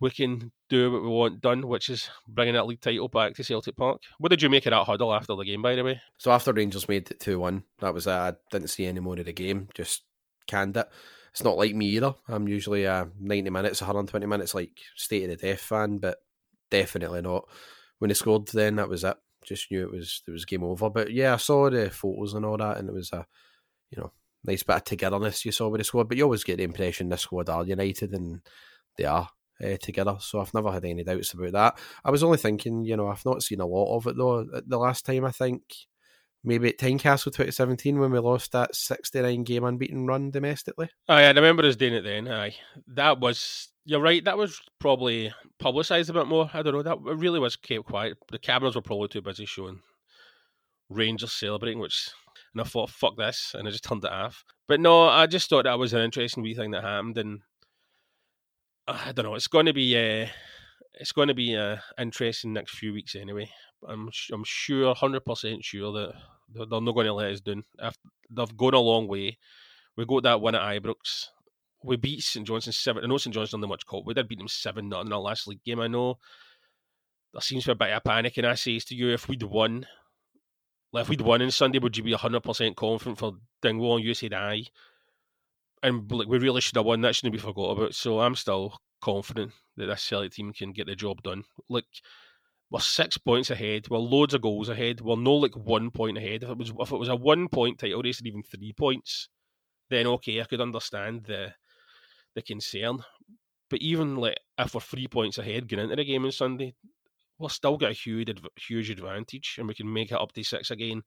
we 0.00 0.10
can 0.10 0.50
do 0.70 0.90
what 0.90 1.02
we 1.02 1.08
want 1.08 1.40
done, 1.42 1.68
which 1.68 1.90
is 1.90 2.08
bringing 2.26 2.54
that 2.54 2.66
league 2.66 2.80
title 2.80 3.08
back 3.08 3.34
to 3.34 3.44
Celtic 3.44 3.76
Park. 3.76 4.00
What 4.18 4.30
did 4.30 4.40
you 4.40 4.48
make 4.48 4.64
of 4.66 4.70
that 4.70 4.84
huddle 4.84 5.12
after 5.12 5.36
the 5.36 5.44
game, 5.44 5.60
by 5.60 5.74
the 5.74 5.84
way? 5.84 6.00
So 6.18 6.32
after 6.32 6.52
Rangers 6.52 6.88
made 6.88 7.10
it 7.10 7.20
2 7.20 7.38
1, 7.38 7.62
that 7.80 7.92
was 7.94 8.06
I 8.06 8.34
didn't 8.50 8.68
see 8.68 8.86
any 8.86 9.00
more 9.00 9.18
of 9.18 9.26
the 9.26 9.32
game, 9.32 9.68
just 9.74 10.02
canned 10.46 10.76
it 10.76 10.88
it's 11.36 11.44
not 11.44 11.58
like 11.58 11.74
me 11.74 11.84
either. 11.88 12.14
I'm 12.28 12.48
usually 12.48 12.84
a 12.84 13.10
90 13.20 13.50
minutes, 13.50 13.82
120 13.82 14.24
minutes, 14.24 14.54
like 14.54 14.70
state 14.94 15.24
of 15.24 15.28
the 15.28 15.46
death 15.46 15.60
fan, 15.60 15.98
but 15.98 16.16
definitely 16.70 17.22
not. 17.22 17.48
When 17.98 18.10
he 18.10 18.14
scored, 18.14 18.48
then 18.48 18.76
that 18.76 18.88
was 18.88 19.04
it. 19.04 19.16
Just 19.44 19.70
knew 19.70 19.84
it 19.84 19.92
was 19.92 20.22
it 20.26 20.30
was 20.30 20.44
game 20.44 20.64
over. 20.64 20.90
But 20.90 21.12
yeah, 21.12 21.34
I 21.34 21.36
saw 21.36 21.70
the 21.70 21.90
photos 21.90 22.34
and 22.34 22.44
all 22.44 22.56
that, 22.56 22.78
and 22.78 22.88
it 22.88 22.94
was 22.94 23.12
a 23.12 23.26
you 23.90 24.00
know 24.00 24.12
nice 24.44 24.62
bit 24.62 24.76
of 24.76 24.84
togetherness 24.84 25.44
you 25.44 25.52
saw 25.52 25.68
with 25.68 25.80
the 25.80 25.84
squad. 25.84 26.08
But 26.08 26.16
you 26.16 26.24
always 26.24 26.44
get 26.44 26.58
the 26.58 26.64
impression 26.64 27.08
this 27.08 27.22
squad 27.22 27.48
are 27.48 27.64
united, 27.64 28.12
and 28.12 28.40
they 28.96 29.04
are 29.04 29.28
uh, 29.64 29.76
together. 29.80 30.16
So 30.20 30.40
I've 30.40 30.54
never 30.54 30.72
had 30.72 30.84
any 30.84 31.04
doubts 31.04 31.32
about 31.32 31.52
that. 31.52 31.78
I 32.04 32.10
was 32.10 32.22
only 32.22 32.38
thinking, 32.38 32.84
you 32.84 32.96
know, 32.96 33.08
I've 33.08 33.24
not 33.24 33.42
seen 33.42 33.60
a 33.60 33.66
lot 33.66 33.96
of 33.96 34.06
it 34.06 34.16
though. 34.16 34.44
The 34.66 34.78
last 34.78 35.04
time 35.04 35.24
I 35.24 35.30
think 35.30 35.62
maybe 36.44 36.68
at 36.68 36.78
Tynecastle 36.78 37.24
2017 37.24 37.98
when 37.98 38.12
we 38.12 38.18
lost 38.18 38.52
that 38.52 38.74
69 38.74 39.44
game 39.44 39.64
unbeaten 39.64 40.06
run 40.06 40.30
domestically. 40.30 40.88
Oh, 41.08 41.16
yeah, 41.16 41.28
I 41.28 41.32
remember 41.32 41.64
us 41.64 41.76
doing 41.76 41.94
it 41.94 42.02
then. 42.02 42.28
Aye, 42.28 42.54
that 42.88 43.20
was 43.20 43.68
you're 43.84 44.00
right. 44.00 44.24
That 44.24 44.36
was 44.36 44.60
probably 44.80 45.32
publicised 45.60 46.10
a 46.10 46.12
bit 46.12 46.26
more. 46.26 46.50
I 46.52 46.62
don't 46.62 46.74
know. 46.74 46.82
That 46.82 47.00
really 47.00 47.38
was 47.38 47.54
kept 47.56 47.86
quiet. 47.86 48.18
The 48.30 48.38
cameras 48.38 48.74
were 48.74 48.82
probably 48.82 49.08
too 49.08 49.22
busy 49.22 49.46
showing 49.46 49.80
Rangers 50.90 51.32
celebrating, 51.32 51.78
which 51.78 52.10
and 52.52 52.60
I 52.60 52.64
thought, 52.64 52.90
fuck 52.90 53.16
this, 53.16 53.54
and 53.54 53.68
I 53.68 53.70
just 53.70 53.84
turned 53.84 54.04
it 54.04 54.10
off. 54.10 54.44
But 54.66 54.80
no, 54.80 55.08
I 55.08 55.26
just 55.26 55.48
thought 55.48 55.64
that 55.64 55.78
was 55.78 55.92
an 55.92 56.00
interesting 56.00 56.42
wee 56.42 56.54
thing 56.54 56.72
that 56.72 56.82
happened, 56.82 57.18
and 57.18 57.40
I 58.88 59.12
don't 59.12 59.24
know. 59.24 59.34
It's 59.34 59.46
going 59.46 59.66
to 59.66 59.72
be 59.72 59.94
uh, 59.96 60.26
it's 60.94 61.12
going 61.12 61.28
to 61.28 61.34
be 61.34 61.56
uh, 61.56 61.76
interesting 61.98 62.52
next 62.52 62.76
few 62.76 62.92
weeks 62.92 63.14
anyway. 63.14 63.50
I'm 63.86 64.10
I'm 64.32 64.44
sure, 64.44 64.94
hundred 64.94 65.24
percent 65.24 65.64
sure 65.64 65.92
that 65.92 66.14
they're, 66.52 66.66
they're 66.66 66.80
not 66.80 66.94
going 66.94 67.06
to 67.06 67.14
let 67.14 67.32
us 67.32 67.40
down. 67.40 67.64
they've 68.30 68.56
gone 68.56 68.74
a 68.74 68.80
long 68.80 69.08
way. 69.08 69.38
We 69.96 70.04
got 70.04 70.22
that 70.24 70.40
win 70.40 70.54
at 70.54 70.82
Ibrox. 70.82 71.26
We 71.82 71.96
beat 71.96 72.22
St 72.22 72.46
Johnstone 72.46 72.72
seven. 72.72 73.04
I 73.04 73.06
know 73.06 73.18
St 73.18 73.34
Johnstone 73.34 73.60
didn't 73.60 73.70
much 73.70 73.86
call. 73.86 74.04
We 74.04 74.14
did 74.14 74.28
beat 74.28 74.38
them 74.38 74.48
seven 74.48 74.88
nothing 74.88 75.08
in 75.08 75.12
our 75.12 75.20
last 75.20 75.46
league 75.46 75.64
game. 75.64 75.80
I 75.80 75.88
know 75.88 76.18
there 77.32 77.40
seems 77.40 77.64
to 77.64 77.68
be 77.68 77.72
a 77.72 77.88
bit 77.88 77.96
of 77.96 78.04
panic, 78.04 78.36
and 78.36 78.46
I 78.46 78.54
say 78.54 78.78
to 78.78 78.94
you, 78.94 79.10
if 79.10 79.28
we'd 79.28 79.42
won, 79.42 79.86
like 80.92 81.02
if 81.02 81.08
we'd 81.08 81.20
won 81.20 81.42
on 81.42 81.50
Sunday, 81.50 81.78
would 81.78 81.96
you 81.96 82.02
be 82.02 82.12
hundred 82.12 82.42
percent 82.42 82.76
confident 82.76 83.18
for 83.18 83.34
Dingwall? 83.62 83.96
And 83.96 84.04
you 84.04 84.14
said 84.14 84.34
aye, 84.34 84.64
and 85.82 86.10
like 86.10 86.28
we 86.28 86.38
really 86.38 86.60
should 86.60 86.76
have 86.76 86.86
won. 86.86 87.00
That 87.02 87.14
shouldn't 87.14 87.34
be 87.34 87.38
forgot 87.38 87.76
about. 87.76 87.94
So 87.94 88.20
I'm 88.20 88.34
still 88.34 88.78
confident 89.00 89.52
that 89.76 89.86
this 89.86 90.02
Celtic 90.02 90.32
team 90.32 90.52
can 90.52 90.72
get 90.72 90.86
the 90.86 90.96
job 90.96 91.22
done. 91.22 91.44
Like 91.68 91.84
we're 92.70 92.80
six 92.80 93.16
points 93.16 93.50
ahead. 93.50 93.88
We're 93.88 93.98
loads 93.98 94.34
of 94.34 94.42
goals 94.42 94.68
ahead. 94.68 95.00
We're 95.00 95.16
no 95.16 95.34
like 95.34 95.56
one 95.56 95.90
point 95.90 96.18
ahead. 96.18 96.42
If 96.42 96.50
it 96.50 96.58
was 96.58 96.72
if 96.78 96.92
it 96.92 96.98
was 96.98 97.08
a 97.08 97.16
one 97.16 97.48
point 97.48 97.78
title 97.78 98.02
race 98.02 98.18
and 98.18 98.26
even 98.26 98.42
three 98.42 98.72
points, 98.72 99.28
then 99.90 100.06
okay, 100.06 100.40
I 100.40 100.44
could 100.44 100.60
understand 100.60 101.24
the 101.24 101.54
the 102.34 102.42
concern. 102.42 102.98
But 103.70 103.82
even 103.82 104.16
like 104.16 104.38
if 104.58 104.74
we're 104.74 104.80
three 104.80 105.06
points 105.08 105.38
ahead 105.38 105.68
going 105.68 105.84
into 105.84 105.96
the 105.96 106.04
game 106.04 106.24
on 106.24 106.32
Sunday, 106.32 106.74
we'll 107.38 107.48
still 107.48 107.76
get 107.76 107.90
a 107.90 107.94
huge 107.94 108.32
huge 108.56 108.90
advantage, 108.90 109.56
and 109.58 109.68
we 109.68 109.74
can 109.74 109.92
make 109.92 110.10
it 110.10 110.20
up 110.20 110.32
to 110.32 110.42
six 110.42 110.70
again. 110.70 111.02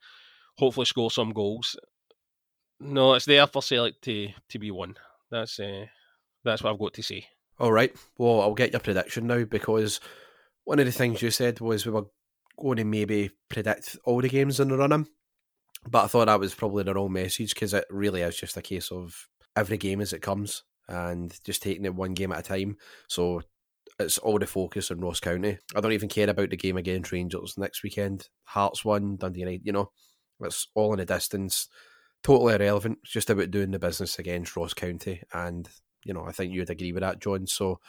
Hopefully, 0.58 0.86
score 0.86 1.12
some 1.12 1.32
goals. 1.32 1.78
No, 2.80 3.14
it's 3.14 3.26
there 3.26 3.48
for 3.48 3.62
Celtic 3.62 4.00
to 4.02 4.30
to 4.50 4.60
be 4.60 4.72
won. 4.72 4.96
That's 5.30 5.60
uh, 5.60 5.86
that's 6.46 6.64
what 6.64 6.72
I've 6.72 6.80
got 6.80 6.94
to 6.94 7.04
say. 7.04 7.28
All 7.60 7.74
right. 7.74 7.94
Well, 8.18 8.42
I'll 8.42 8.54
get 8.54 8.72
your 8.72 8.80
prediction 8.80 9.28
now 9.28 9.44
because 9.44 10.00
one 10.70 10.78
of 10.78 10.86
the 10.86 10.92
things 10.92 11.20
you 11.24 11.32
said 11.32 11.60
was 11.60 11.84
we 11.84 11.92
were 11.92 12.06
going 12.60 12.78
to 12.78 12.86
maybe 12.86 13.32
predict 13.50 13.98
all 14.06 14.22
the 14.22 14.30
games 14.30 14.60
in 14.60 14.68
the 14.68 14.78
run 14.78 15.08
but 15.90 16.04
I 16.04 16.08
thought 16.08 16.28
that 16.28 16.40
was 16.40 16.54
probably 16.54 16.84
the 16.84 16.94
wrong 16.94 17.12
message 17.12 17.56
because 17.56 17.74
it 17.74 17.86
really 17.90 18.22
is 18.22 18.38
just 18.38 18.56
a 18.56 18.62
case 18.62 18.92
of 18.92 19.28
every 19.56 19.78
game 19.78 20.00
as 20.00 20.14
it 20.14 20.22
comes 20.22 20.62
and 20.88 21.36
just 21.44 21.64
taking 21.64 21.86
it 21.86 21.96
one 21.96 22.14
game 22.14 22.32
at 22.32 22.42
a 22.42 22.44
time. 22.44 22.78
So 23.08 23.42
it's 23.98 24.20
all 24.20 24.38
the 24.38 24.46
focus 24.46 24.92
on 24.92 25.00
Ross 25.00 25.20
County. 25.20 25.58
I 25.76 25.82
don't 25.82 25.94
even 25.94 26.08
care 26.08 26.30
about 26.30 26.52
the 26.52 26.58
game 26.58 26.78
against 26.78 27.12
Rangers 27.12 27.56
next 27.58 27.82
weekend. 27.82 28.30
Hearts 28.44 28.86
won, 28.86 29.18
Dundee 29.18 29.40
United, 29.40 29.66
you 29.66 29.72
know, 29.72 29.90
it's 30.42 30.68
all 30.76 30.94
in 30.94 31.00
the 31.00 31.06
distance. 31.06 31.68
totally 32.24 32.54
irrelevant. 32.54 33.00
It's 33.02 33.12
just 33.12 33.32
about 33.32 33.50
doing 33.50 33.72
the 33.72 33.80
business 33.80 34.20
against 34.20 34.56
Ross 34.56 34.76
County, 34.76 35.24
and 35.34 35.68
you 36.06 36.14
know 36.14 36.26
I 36.26 36.32
think 36.32 36.54
you'd 36.54 36.70
agree 36.70 36.92
with 36.92 37.02
that, 37.02 37.22
John. 37.22 37.48
So 37.48 37.80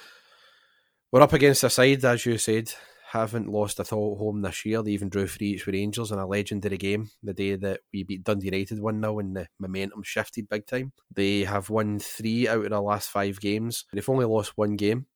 we're 1.13 1.23
up 1.23 1.33
against 1.33 1.65
a 1.65 1.71
side, 1.71 2.05
as 2.05 2.25
you 2.25 2.39
said, 2.39 2.73
haven't 3.11 3.49
lost 3.49 3.81
at 3.81 3.93
all 3.93 4.17
home 4.17 4.43
this 4.43 4.65
year. 4.65 4.81
They 4.81 4.93
even 4.93 5.09
drew 5.09 5.27
three 5.27 5.49
each 5.49 5.67
with 5.67 5.75
Rangers 5.75 6.13
in 6.13 6.21
a 6.21 6.27
legendary 6.27 6.77
game 6.77 7.11
the 7.21 7.35
day 7.35 7.57
that 7.57 7.81
we 7.93 8.05
beat 8.05 8.23
Dundee 8.23 8.47
United 8.47 8.79
1 8.79 9.01
0 9.03 9.19
and 9.19 9.37
the 9.37 9.49
momentum 9.59 10.05
shifted 10.05 10.49
big 10.49 10.67
time. 10.67 10.93
They 11.13 11.41
have 11.43 11.69
won 11.69 11.99
three 11.99 12.47
out 12.47 12.65
of 12.65 12.71
the 12.71 12.81
last 12.81 13.11
five 13.11 13.41
games. 13.41 13.87
They've 13.93 14.09
only 14.09 14.25
lost 14.25 14.57
one 14.57 14.77
game, 14.77 15.07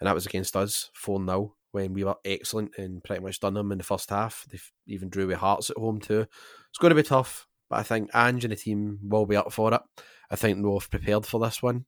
and 0.00 0.06
that 0.06 0.14
was 0.14 0.24
against 0.24 0.56
us, 0.56 0.90
4 0.94 1.22
0, 1.22 1.54
when 1.72 1.92
we 1.92 2.04
were 2.04 2.16
excellent 2.24 2.78
and 2.78 3.04
pretty 3.04 3.22
much 3.22 3.40
done 3.40 3.52
them 3.52 3.70
in 3.70 3.78
the 3.78 3.84
first 3.84 4.08
half. 4.08 4.46
They've 4.50 4.72
even 4.86 5.10
drew 5.10 5.26
with 5.26 5.36
Hearts 5.36 5.68
at 5.68 5.76
home 5.76 6.00
too. 6.00 6.26
It's 6.70 6.78
going 6.80 6.90
to 6.90 6.94
be 6.94 7.02
tough, 7.02 7.46
but 7.68 7.80
I 7.80 7.82
think 7.82 8.08
Ange 8.14 8.44
and 8.44 8.52
the 8.52 8.56
team 8.56 8.98
will 9.02 9.26
be 9.26 9.36
up 9.36 9.52
for 9.52 9.74
it. 9.74 9.82
I 10.30 10.36
think 10.36 10.64
have 10.64 10.90
prepared 10.90 11.26
for 11.26 11.38
this 11.38 11.62
one, 11.62 11.84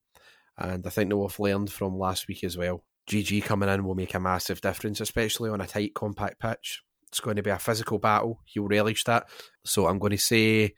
and 0.58 0.86
I 0.86 0.90
think 0.90 1.10
have 1.10 1.40
learned 1.40 1.72
from 1.72 1.96
last 1.96 2.28
week 2.28 2.44
as 2.44 2.58
well. 2.58 2.84
GG 3.08 3.44
coming 3.44 3.68
in 3.68 3.84
will 3.84 3.94
make 3.94 4.14
a 4.14 4.20
massive 4.20 4.60
difference, 4.60 5.00
especially 5.00 5.50
on 5.50 5.60
a 5.60 5.66
tight, 5.66 5.94
compact 5.94 6.40
pitch. 6.40 6.82
It's 7.08 7.20
going 7.20 7.36
to 7.36 7.42
be 7.42 7.50
a 7.50 7.58
physical 7.58 7.98
battle. 7.98 8.40
He'll 8.44 8.68
relish 8.68 9.04
that. 9.04 9.28
So 9.64 9.86
I'm 9.86 9.98
going 9.98 10.12
to 10.12 10.18
say 10.18 10.74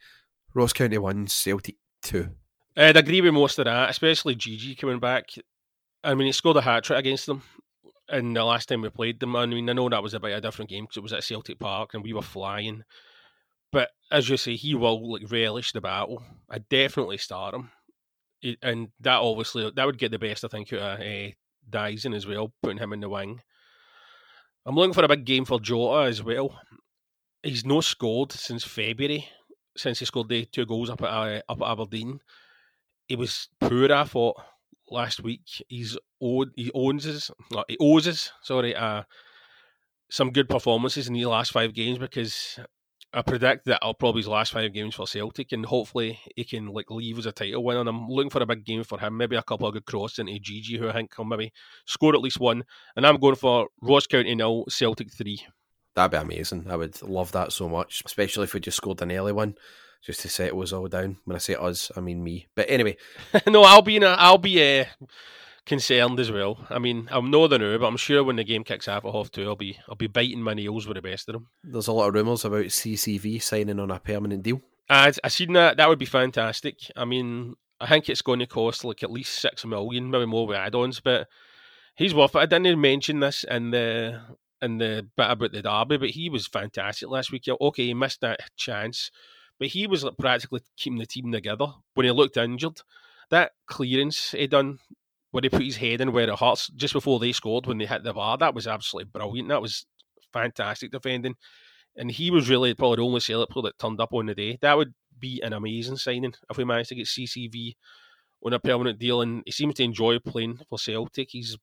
Ross 0.53 0.73
County 0.73 0.97
1, 0.97 1.27
Celtic 1.27 1.75
2. 2.03 2.29
I'd 2.75 2.97
agree 2.97 3.21
with 3.21 3.33
most 3.33 3.59
of 3.59 3.65
that, 3.65 3.89
especially 3.89 4.35
GG 4.35 4.79
coming 4.79 4.99
back. 4.99 5.29
I 6.03 6.15
mean, 6.15 6.25
he 6.25 6.31
scored 6.31 6.57
a 6.57 6.61
hat 6.61 6.83
trick 6.83 6.99
against 6.99 7.27
them 7.27 7.43
in 8.09 8.33
the 8.33 8.43
last 8.43 8.67
time 8.67 8.81
we 8.81 8.89
played 8.89 9.19
them. 9.19 9.35
I 9.35 9.45
mean, 9.45 9.69
I 9.69 9.73
know 9.73 9.89
that 9.89 10.03
was 10.03 10.13
a 10.13 10.19
bit 10.19 10.31
of 10.31 10.39
a 10.39 10.41
different 10.41 10.69
game 10.69 10.85
because 10.85 10.97
it 10.97 11.03
was 11.03 11.13
at 11.13 11.23
Celtic 11.23 11.59
Park 11.59 11.93
and 11.93 12.03
we 12.03 12.13
were 12.13 12.21
flying. 12.21 12.83
But 13.71 13.89
as 14.11 14.29
you 14.29 14.37
say, 14.37 14.55
he 14.55 14.75
will 14.75 15.11
like 15.11 15.31
relish 15.31 15.71
the 15.71 15.81
battle. 15.81 16.23
I 16.49 16.59
definitely 16.59 17.17
start 17.17 17.55
him, 17.55 17.71
and 18.61 18.89
that 18.99 19.19
obviously 19.19 19.71
that 19.75 19.85
would 19.85 19.97
get 19.97 20.11
the 20.11 20.19
best 20.19 20.45
I 20.45 20.47
think 20.47 20.71
out 20.73 20.79
of 20.79 20.99
uh, 20.99 21.29
Daizen 21.69 22.15
as 22.15 22.25
well, 22.25 22.53
putting 22.61 22.77
him 22.77 22.93
in 22.93 22.99
the 22.99 23.09
wing. 23.09 23.41
I'm 24.65 24.75
looking 24.75 24.93
for 24.93 25.03
a 25.03 25.07
big 25.07 25.25
game 25.25 25.45
for 25.45 25.59
Jota 25.59 26.07
as 26.07 26.23
well. 26.23 26.59
He's 27.41 27.65
no 27.65 27.81
scored 27.81 28.31
since 28.31 28.63
February, 28.63 29.27
since 29.75 29.99
he 29.99 30.05
scored 30.05 30.29
the 30.29 30.45
two 30.45 30.65
goals 30.65 30.89
up 30.89 31.01
at 31.01 31.09
uh, 31.09 31.41
up 31.49 31.61
at 31.61 31.71
Aberdeen. 31.71 32.19
He 33.07 33.17
was 33.17 33.49
poor, 33.59 33.91
I 33.91 34.05
thought, 34.05 34.37
last 34.89 35.21
week. 35.21 35.41
He's 35.67 35.97
owed, 36.21 36.51
he 36.55 36.71
owns 36.73 37.03
his, 37.03 37.31
he 37.67 37.77
owes 37.79 38.05
his, 38.05 38.31
sorry, 38.41 38.73
uh, 38.73 39.03
some 40.09 40.31
good 40.31 40.47
performances 40.47 41.07
in 41.07 41.13
the 41.13 41.25
last 41.25 41.51
five 41.51 41.73
games 41.73 41.97
because 41.97 42.59
I 43.13 43.21
predict 43.21 43.65
that 43.65 43.79
I'll 43.81 43.93
probably 43.93 44.21
his 44.21 44.27
last 44.27 44.53
five 44.53 44.73
games 44.73 44.95
for 44.95 45.05
Celtic, 45.05 45.51
and 45.51 45.65
hopefully 45.65 46.19
he 46.35 46.43
can 46.43 46.67
like 46.67 46.89
leave 46.89 47.19
as 47.19 47.27
a 47.27 47.31
title 47.31 47.63
winner. 47.63 47.81
And 47.81 47.89
I'm 47.89 48.07
looking 48.07 48.31
for 48.31 48.41
a 48.41 48.45
big 48.45 48.65
game 48.65 48.83
for 48.83 48.99
him, 48.99 49.17
maybe 49.17 49.35
a 49.35 49.43
couple 49.43 49.67
of 49.67 49.73
good 49.73 49.85
crosses 49.85 50.19
into 50.19 50.33
GG, 50.33 50.79
who 50.79 50.89
I 50.89 50.93
think 50.93 51.11
can 51.11 51.29
maybe 51.29 51.53
score 51.85 52.15
at 52.15 52.21
least 52.21 52.39
one. 52.39 52.63
And 52.95 53.05
I'm 53.05 53.19
going 53.19 53.35
for 53.35 53.67
Ross 53.81 54.07
County 54.07 54.33
nil, 54.33 54.65
Celtic 54.67 55.11
three. 55.11 55.45
That'd 55.95 56.11
be 56.11 56.17
amazing. 56.17 56.65
I 56.69 56.75
would 56.75 57.01
love 57.03 57.31
that 57.33 57.53
so 57.53 57.69
much, 57.69 58.01
especially 58.03 58.45
if 58.45 58.53
we 58.55 58.59
just 58.59 58.77
scored 58.77 59.01
an 59.03 59.11
early 59.11 59.31
one, 59.31 59.55
just 60.03 60.21
to 60.21 60.29
settle 60.29 60.63
us 60.63 60.73
all 60.73 60.87
down. 60.87 61.17
When 61.25 61.35
I 61.35 61.39
say 61.39 61.53
us, 61.53 61.91
I 61.95 61.99
mean 61.99 62.23
me. 62.23 62.47
But 62.55 62.65
anyway, 62.67 62.97
no, 63.47 63.61
I'll 63.61 63.83
be 63.83 63.97
in 63.97 64.03
a, 64.03 64.07
I'll 64.07 64.39
be 64.39 64.79
uh, 64.79 64.85
concerned 65.65 66.19
as 66.19 66.31
well. 66.31 66.65
I 66.69 66.79
mean, 66.79 67.07
I'm 67.11 67.31
not 67.31 67.47
the 67.49 67.59
new, 67.59 67.77
but 67.77 67.87
I'm 67.87 67.97
sure 67.97 68.23
when 68.23 68.35
the 68.35 68.43
game 68.43 68.63
kicks 68.63 68.87
off 68.87 69.05
at 69.05 69.13
half 69.13 69.31
two, 69.31 69.45
I'll 69.45 69.55
be 69.55 69.77
I'll 69.87 69.95
be 69.95 70.07
biting 70.07 70.41
my 70.41 70.53
nails 70.53 70.87
with 70.87 70.95
the 70.95 71.01
best 71.01 71.29
of 71.29 71.33
them. 71.33 71.47
There's 71.63 71.87
a 71.87 71.93
lot 71.93 72.09
of 72.09 72.13
rumours 72.13 72.45
about 72.45 72.65
CCV 72.65 73.41
signing 73.41 73.79
on 73.79 73.91
a 73.91 73.99
permanent 73.99 74.43
deal. 74.43 74.61
I 74.89 75.13
I 75.23 75.27
seen 75.29 75.53
that. 75.53 75.77
That 75.77 75.89
would 75.89 75.99
be 75.99 76.05
fantastic. 76.05 76.77
I 76.95 77.05
mean, 77.05 77.55
I 77.79 77.87
think 77.87 78.09
it's 78.09 78.21
going 78.21 78.39
to 78.39 78.47
cost 78.47 78.83
like 78.83 79.03
at 79.03 79.11
least 79.11 79.39
six 79.39 79.65
million, 79.65 80.09
maybe 80.09 80.25
more 80.25 80.47
with 80.47 80.57
add-ons, 80.57 80.99
but 80.99 81.27
he's 81.95 82.13
worth 82.13 82.35
it. 82.35 82.39
I 82.39 82.45
didn't 82.45 82.67
even 82.67 82.81
mention 82.81 83.19
this 83.19 83.43
in 83.43 83.71
the 83.71 84.21
in 84.61 84.77
the 84.77 85.07
bit 85.17 85.29
about 85.29 85.51
the 85.51 85.61
derby, 85.61 85.97
but 85.97 86.09
he 86.11 86.29
was 86.29 86.47
fantastic 86.47 87.09
last 87.09 87.31
week. 87.31 87.43
Okay, 87.49 87.87
he 87.87 87.93
missed 87.93 88.21
that 88.21 88.39
chance, 88.55 89.11
but 89.59 89.69
he 89.69 89.87
was 89.87 90.03
like 90.03 90.17
practically 90.17 90.61
keeping 90.77 90.99
the 90.99 91.05
team 91.05 91.31
together 91.31 91.67
when 91.93 92.05
he 92.05 92.11
looked 92.11 92.37
injured. 92.37 92.81
That 93.29 93.51
clearance 93.67 94.31
he 94.31 94.47
done 94.47 94.79
when 95.33 95.43
he 95.43 95.49
put 95.49 95.63
his 95.63 95.77
head 95.77 95.99
in 95.99 96.11
where 96.11 96.29
it 96.29 96.39
hurts 96.39 96.67
just 96.75 96.93
before 96.93 97.19
they 97.19 97.31
scored 97.31 97.65
when 97.65 97.79
they 97.79 97.87
hit 97.87 98.03
the 98.03 98.13
bar. 98.13 98.37
That 98.37 98.53
was 98.53 98.67
absolutely 98.67 99.09
brilliant. 99.11 99.49
That 99.49 99.63
was 99.63 99.87
fantastic 100.31 100.91
defending. 100.91 101.33
And 101.95 102.11
he 102.11 102.29
was 102.29 102.51
really 102.51 102.75
probably 102.75 102.97
the 102.97 103.05
only 103.05 103.19
Celtic 103.19 103.49
player 103.49 103.63
that 103.63 103.79
turned 103.79 103.99
up 103.99 104.13
on 104.13 104.27
the 104.27 104.35
day. 104.35 104.59
That 104.61 104.77
would 104.77 104.93
be 105.17 105.41
an 105.41 105.53
amazing 105.53 105.97
signing 105.97 106.35
if 106.51 106.57
we 106.57 106.65
managed 106.65 106.89
to 106.89 106.95
get 106.95 107.07
CCV 107.07 107.73
on 108.45 108.53
a 108.53 108.59
permanent 108.59 108.99
deal. 108.99 109.21
And 109.21 109.41
he 109.43 109.51
seems 109.51 109.73
to 109.75 109.83
enjoy 109.83 110.19
playing 110.19 110.59
for 110.69 110.77
Celtic. 110.77 111.29
He's 111.31 111.57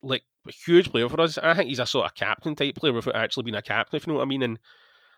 like 0.00 0.22
a 0.46 0.52
huge 0.52 0.92
player 0.92 1.08
for 1.08 1.20
us. 1.20 1.38
I 1.38 1.54
think 1.54 1.68
he's 1.68 1.80
a 1.80 1.86
sort 1.86 2.06
of 2.06 2.14
captain 2.14 2.54
type 2.54 2.76
player 2.76 2.92
without 2.92 3.16
actually 3.16 3.42
being 3.42 3.56
a 3.56 3.62
captain, 3.62 3.96
if 3.96 4.06
you 4.06 4.12
know 4.12 4.20
what 4.20 4.24
I 4.24 4.28
mean. 4.28 4.44
And 4.44 4.60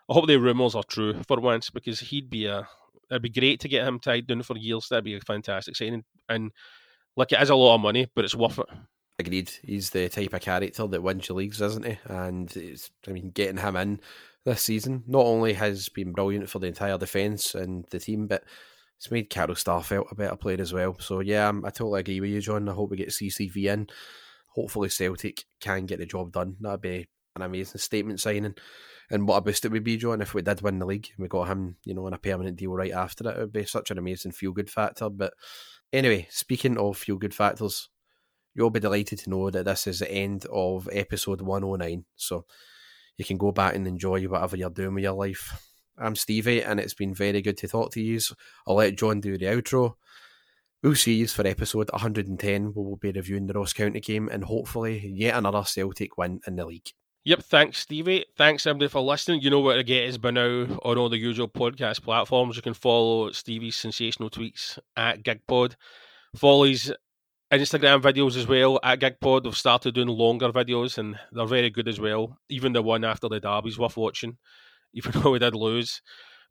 I 0.09 0.15
hope 0.15 0.27
the 0.27 0.39
rumours 0.39 0.75
are 0.75 0.83
true 0.83 1.23
for 1.29 1.39
once 1.41 1.69
because 1.69 2.01
he'd 2.01 2.31
be 2.31 2.47
a. 2.47 2.67
It'd 3.11 3.23
be 3.23 3.29
great 3.29 3.61
to 3.61 3.69
get 3.69 3.87
him 3.87 3.99
tied 3.99 4.27
down 4.27 4.43
for 4.43 4.57
years. 4.57 4.89
That'd 4.89 5.05
be 5.05 5.15
a 5.15 5.21
fantastic 5.21 5.77
signing. 5.77 6.05
And 6.29 6.53
like 7.19 7.33
it 7.33 7.43
is 7.43 7.51
a 7.51 7.57
lot 7.57 7.75
of 7.75 7.81
money, 7.81 8.09
but 8.15 8.25
it's 8.25 8.35
worth 8.35 8.59
it. 8.59 8.67
Agreed. 9.19 9.51
He's 9.63 9.91
the 9.91 10.09
type 10.09 10.33
of 10.33 10.41
character 10.41 10.87
that 10.87 11.03
wins 11.03 11.29
your 11.29 11.37
leagues, 11.39 11.61
isn't 11.61 11.85
he? 11.85 11.99
And 12.05 12.57
it's, 12.57 12.91
I 13.07 13.11
mean, 13.11 13.31
getting 13.31 13.57
him 13.57 13.75
in 13.75 14.01
this 14.45 14.63
season 14.63 15.03
not 15.09 15.27
only 15.27 15.55
has 15.55 15.89
been 15.89 16.13
brilliant 16.13 16.49
for 16.49 16.61
the 16.61 16.69
entire 16.69 16.97
defence 16.97 17.57
and 17.57 17.85
the 17.91 17.99
team, 17.99 18.29
but 18.29 18.45
it's 18.97 19.11
made 19.11 19.31
Carl 19.31 19.49
Starfelt 19.49 20.13
a 20.13 20.15
better 20.15 20.37
player 20.37 20.61
as 20.61 20.73
well. 20.73 20.97
So 21.01 21.19
yeah, 21.19 21.51
I 21.65 21.71
totally 21.71 22.01
agree 22.01 22.21
with 22.21 22.31
you, 22.31 22.41
John. 22.41 22.69
I 22.69 22.73
hope 22.73 22.91
we 22.91 22.97
get 22.97 23.09
CCV 23.09 23.57
in. 23.65 23.89
Hopefully, 24.55 24.89
Celtic 24.89 25.45
can 25.61 25.87
get 25.87 25.99
the 25.99 26.07
job 26.07 26.33
done. 26.33 26.57
That'd 26.61 26.81
be 26.81 27.09
an 27.35 27.43
amazing 27.43 27.81
statement 27.81 28.21
signing. 28.21 28.55
And 29.11 29.27
what 29.27 29.39
a 29.39 29.41
boost 29.41 29.65
it 29.65 29.73
would 29.73 29.85
be, 29.85 29.97
John, 29.97 30.21
if 30.21 30.35
we 30.35 30.43
did 30.43 30.61
win 30.61 30.79
the 30.79 30.87
league 30.87 31.09
and 31.17 31.23
we 31.23 31.29
got 31.29 31.49
him, 31.49 31.77
you 31.85 31.95
know, 31.95 32.07
on 32.07 32.13
a 32.13 32.19
permanent 32.19 32.57
deal 32.57 32.73
right 32.73 32.93
after 32.93 33.29
it. 33.29 33.37
It 33.37 33.41
would 33.41 33.53
be 33.53 33.65
such 33.65 33.91
an 33.91 33.99
amazing 33.99 34.33
feel 34.33 34.53
good 34.53 34.71
factor. 34.71 35.09
But 35.09 35.33
Anyway, 35.93 36.27
speaking 36.31 36.77
of 36.77 36.99
feel 36.99 37.17
good 37.17 37.35
factors, 37.35 37.89
you'll 38.55 38.71
be 38.71 38.81
delighted 38.81 39.19
to 39.21 39.31
know 39.31 39.51
that 39.51 39.65
this 39.65 39.87
is 39.87 40.01
the 40.01 40.11
end 40.11 40.45
of 40.53 40.89
episode 40.93 41.41
109. 41.41 42.05
So 42.17 42.45
you 43.17 43.25
can 43.25 43.39
go 43.39 43.53
back 43.53 43.75
and 43.75 43.87
enjoy 43.87 44.25
whatever 44.25 44.57
you're 44.57 44.71
doing 44.71 44.95
with 44.95 45.05
your 45.05 45.15
life. 45.15 45.75
I'm 45.97 46.15
Stevie, 46.15 46.63
and 46.63 46.79
it's 46.79 46.95
been 46.95 47.15
very 47.15 47.43
good 47.43 47.57
to 47.59 47.69
talk 47.69 47.93
to 47.93 48.03
you. 48.03 48.21
I'll 48.67 48.77
let 48.77 48.97
John 48.97 49.21
do 49.21 49.39
the 49.39 49.47
outro. 49.47 49.95
We'll 50.83 50.95
see 50.95 51.15
you 51.15 51.27
for 51.27 51.45
episode 51.47 51.91
110, 51.91 52.67
where 52.67 52.73
we'll 52.85 52.97
be 52.97 53.11
reviewing 53.11 53.47
the 53.47 53.55
Ross 53.55 53.73
County 53.73 54.01
game 54.01 54.29
and 54.31 54.45
hopefully 54.45 55.11
yet 55.13 55.37
another 55.37 55.65
Celtic 55.65 56.17
win 56.17 56.41
in 56.47 56.55
the 56.55 56.67
league. 56.67 56.91
Yep, 57.29 57.43
thanks, 57.43 57.79
Stevie. 57.81 58.25
Thanks, 58.39 58.67
everybody, 58.67 58.89
for 58.89 59.03
listening. 59.03 59.43
You 59.43 59.51
know 59.51 59.61
where 59.61 59.77
to 59.77 59.83
get 59.85 60.09
us 60.09 60.17
by 60.17 60.31
now 60.31 60.65
on 60.83 60.97
all 60.97 61.11
the 61.11 61.19
usual 61.19 61.47
podcast 61.47 62.01
platforms. 62.01 62.57
You 62.57 62.63
can 62.63 62.73
follow 62.73 63.31
Stevie's 63.33 63.77
sensational 63.77 64.31
tweets 64.31 64.79
at 64.97 65.25
GigPod. 65.25 65.75
Follow 66.35 66.65
his 66.65 66.91
Instagram 67.53 68.01
videos 68.01 68.35
as 68.39 68.47
well 68.47 68.81
at 68.83 69.01
GigPod. 69.01 69.45
They've 69.45 69.55
started 69.55 69.95
doing 69.95 70.09
longer 70.09 70.49
videos 70.49 70.97
and 70.97 71.19
they're 71.31 71.45
very 71.45 71.69
good 71.69 71.87
as 71.87 72.01
well. 72.01 72.39
Even 72.49 72.73
the 72.73 72.81
one 72.81 73.05
after 73.05 73.29
the 73.29 73.41
derby's 73.41 73.79
worth 73.79 73.99
watching, 73.99 74.39
even 74.95 75.13
though 75.21 75.33
we 75.33 75.39
did 75.39 75.55
lose. 75.55 76.01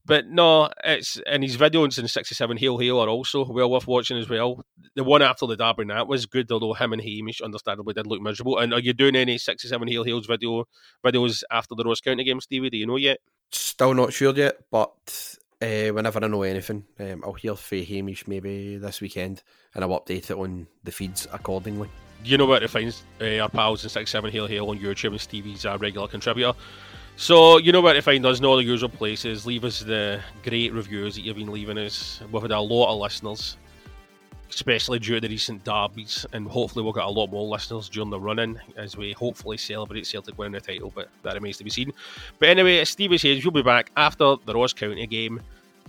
But 0.08 0.30
no, 0.30 0.70
it's 0.86 1.20
and 1.28 1.44
his 1.44 1.58
videos 1.58 2.00
in 2.00 2.08
67 2.08 2.56
Hail 2.58 2.78
Hail 2.78 3.00
are 3.00 3.10
also 3.10 3.46
well 3.46 3.70
worth 3.70 3.88
watching 3.88 4.18
as 4.18 4.30
well. 4.30 4.64
The 4.96 5.04
one 5.04 5.22
after 5.22 5.46
the 5.46 5.58
Derby 5.58 5.84
that 5.90 6.08
was 6.08 6.26
good, 6.26 6.50
although 6.50 6.74
him 6.74 6.94
and 6.94 7.02
Hamish 7.02 7.42
understandably 7.42 7.94
did 7.94 8.08
look 8.08 8.22
miserable. 8.22 8.58
And 8.58 8.74
are 8.74 8.80
you 8.80 8.94
doing 8.94 9.18
any 9.18 9.38
67 9.38 9.86
Hail 9.86 10.06
Hails 10.06 10.26
video 10.26 10.64
videos 11.06 11.44
after 11.52 11.76
the 11.76 11.84
Ross 11.84 12.00
County 12.00 12.24
game, 12.24 12.40
Stevie? 12.40 12.70
Do 12.70 12.78
you 12.78 12.88
know 12.88 12.96
yet? 12.96 13.20
Still 13.52 13.94
not 13.94 14.14
sure 14.14 14.34
yet, 14.34 14.58
but 14.72 15.36
uh, 15.62 15.90
whenever 15.90 16.24
I 16.24 16.28
know 16.28 16.44
anything, 16.44 16.86
um, 17.02 17.24
I'll 17.26 17.34
hear 17.34 17.56
from 17.56 17.84
Hamish 17.84 18.28
maybe 18.28 18.78
this 18.78 19.02
weekend 19.02 19.44
and 19.76 19.84
I'll 19.84 20.00
update 20.00 20.32
it 20.32 20.38
on 20.38 20.68
the 20.86 20.92
feeds 20.92 21.28
accordingly. 21.34 21.90
You 22.24 22.38
know 22.38 22.46
where 22.46 22.62
to 22.62 22.70
find 22.70 22.96
uh, 23.20 23.40
our 23.40 23.50
pals 23.50 23.84
in 23.84 23.90
67 23.90 24.32
Hail 24.32 24.48
Hail 24.48 24.70
on 24.70 24.80
YouTube 24.80 25.10
and 25.10 25.22
Stevie's 25.22 25.66
a 25.66 25.78
regular 25.78 26.08
contributor. 26.08 26.54
So 27.20 27.58
you 27.58 27.72
know 27.72 27.82
where 27.82 27.96
to 27.96 28.02
find 28.04 28.24
us 28.28 28.38
in 28.38 28.46
all 28.46 28.58
the 28.58 28.64
usual 28.64 28.90
places. 28.90 29.48
Leave 29.48 29.66
us 29.66 29.80
the 29.80 30.22
great 30.44 30.72
reviews 30.72 31.16
that 31.16 31.22
you've 31.22 31.36
been 31.36 31.52
leaving 31.52 31.80
us. 31.80 32.22
We've 32.32 32.44
had 32.44 32.52
a 32.52 32.60
lot 32.60 32.94
of 32.94 33.00
listeners, 33.00 33.58
especially 34.52 35.00
due 35.00 35.16
to 35.16 35.22
the 35.22 35.28
recent 35.28 35.64
derbies, 35.64 36.28
and 36.34 36.48
hopefully 36.48 36.84
we'll 36.84 36.94
get 36.94 37.06
a 37.06 37.10
lot 37.10 37.32
more 37.32 37.48
listeners 37.48 37.90
during 37.90 38.12
the 38.12 38.20
run-in 38.20 38.62
as 38.78 38.96
we 38.96 39.14
hopefully 39.14 39.58
celebrate 39.58 40.06
Celtic 40.06 40.38
winning 40.38 40.54
the 40.54 40.62
title. 40.62 40.92
But 40.94 41.10
that 41.24 41.34
remains 41.34 41.58
to 41.58 41.64
be 41.64 41.72
seen. 41.72 41.92
But 42.38 42.50
anyway, 42.50 42.78
as 42.78 42.90
Stevie 42.90 43.18
says, 43.18 43.44
we'll 43.44 43.52
be 43.52 43.64
back 43.64 43.92
after 43.98 44.36
the 44.46 44.54
Ross 44.54 44.74
County 44.74 45.08
game, 45.08 45.42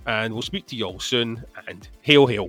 and 0.06 0.32
we'll 0.32 0.40
speak 0.40 0.64
to 0.68 0.76
you 0.76 0.86
all 0.86 0.98
soon. 0.98 1.44
And 1.66 1.86
hail, 2.00 2.26
hail. 2.26 2.48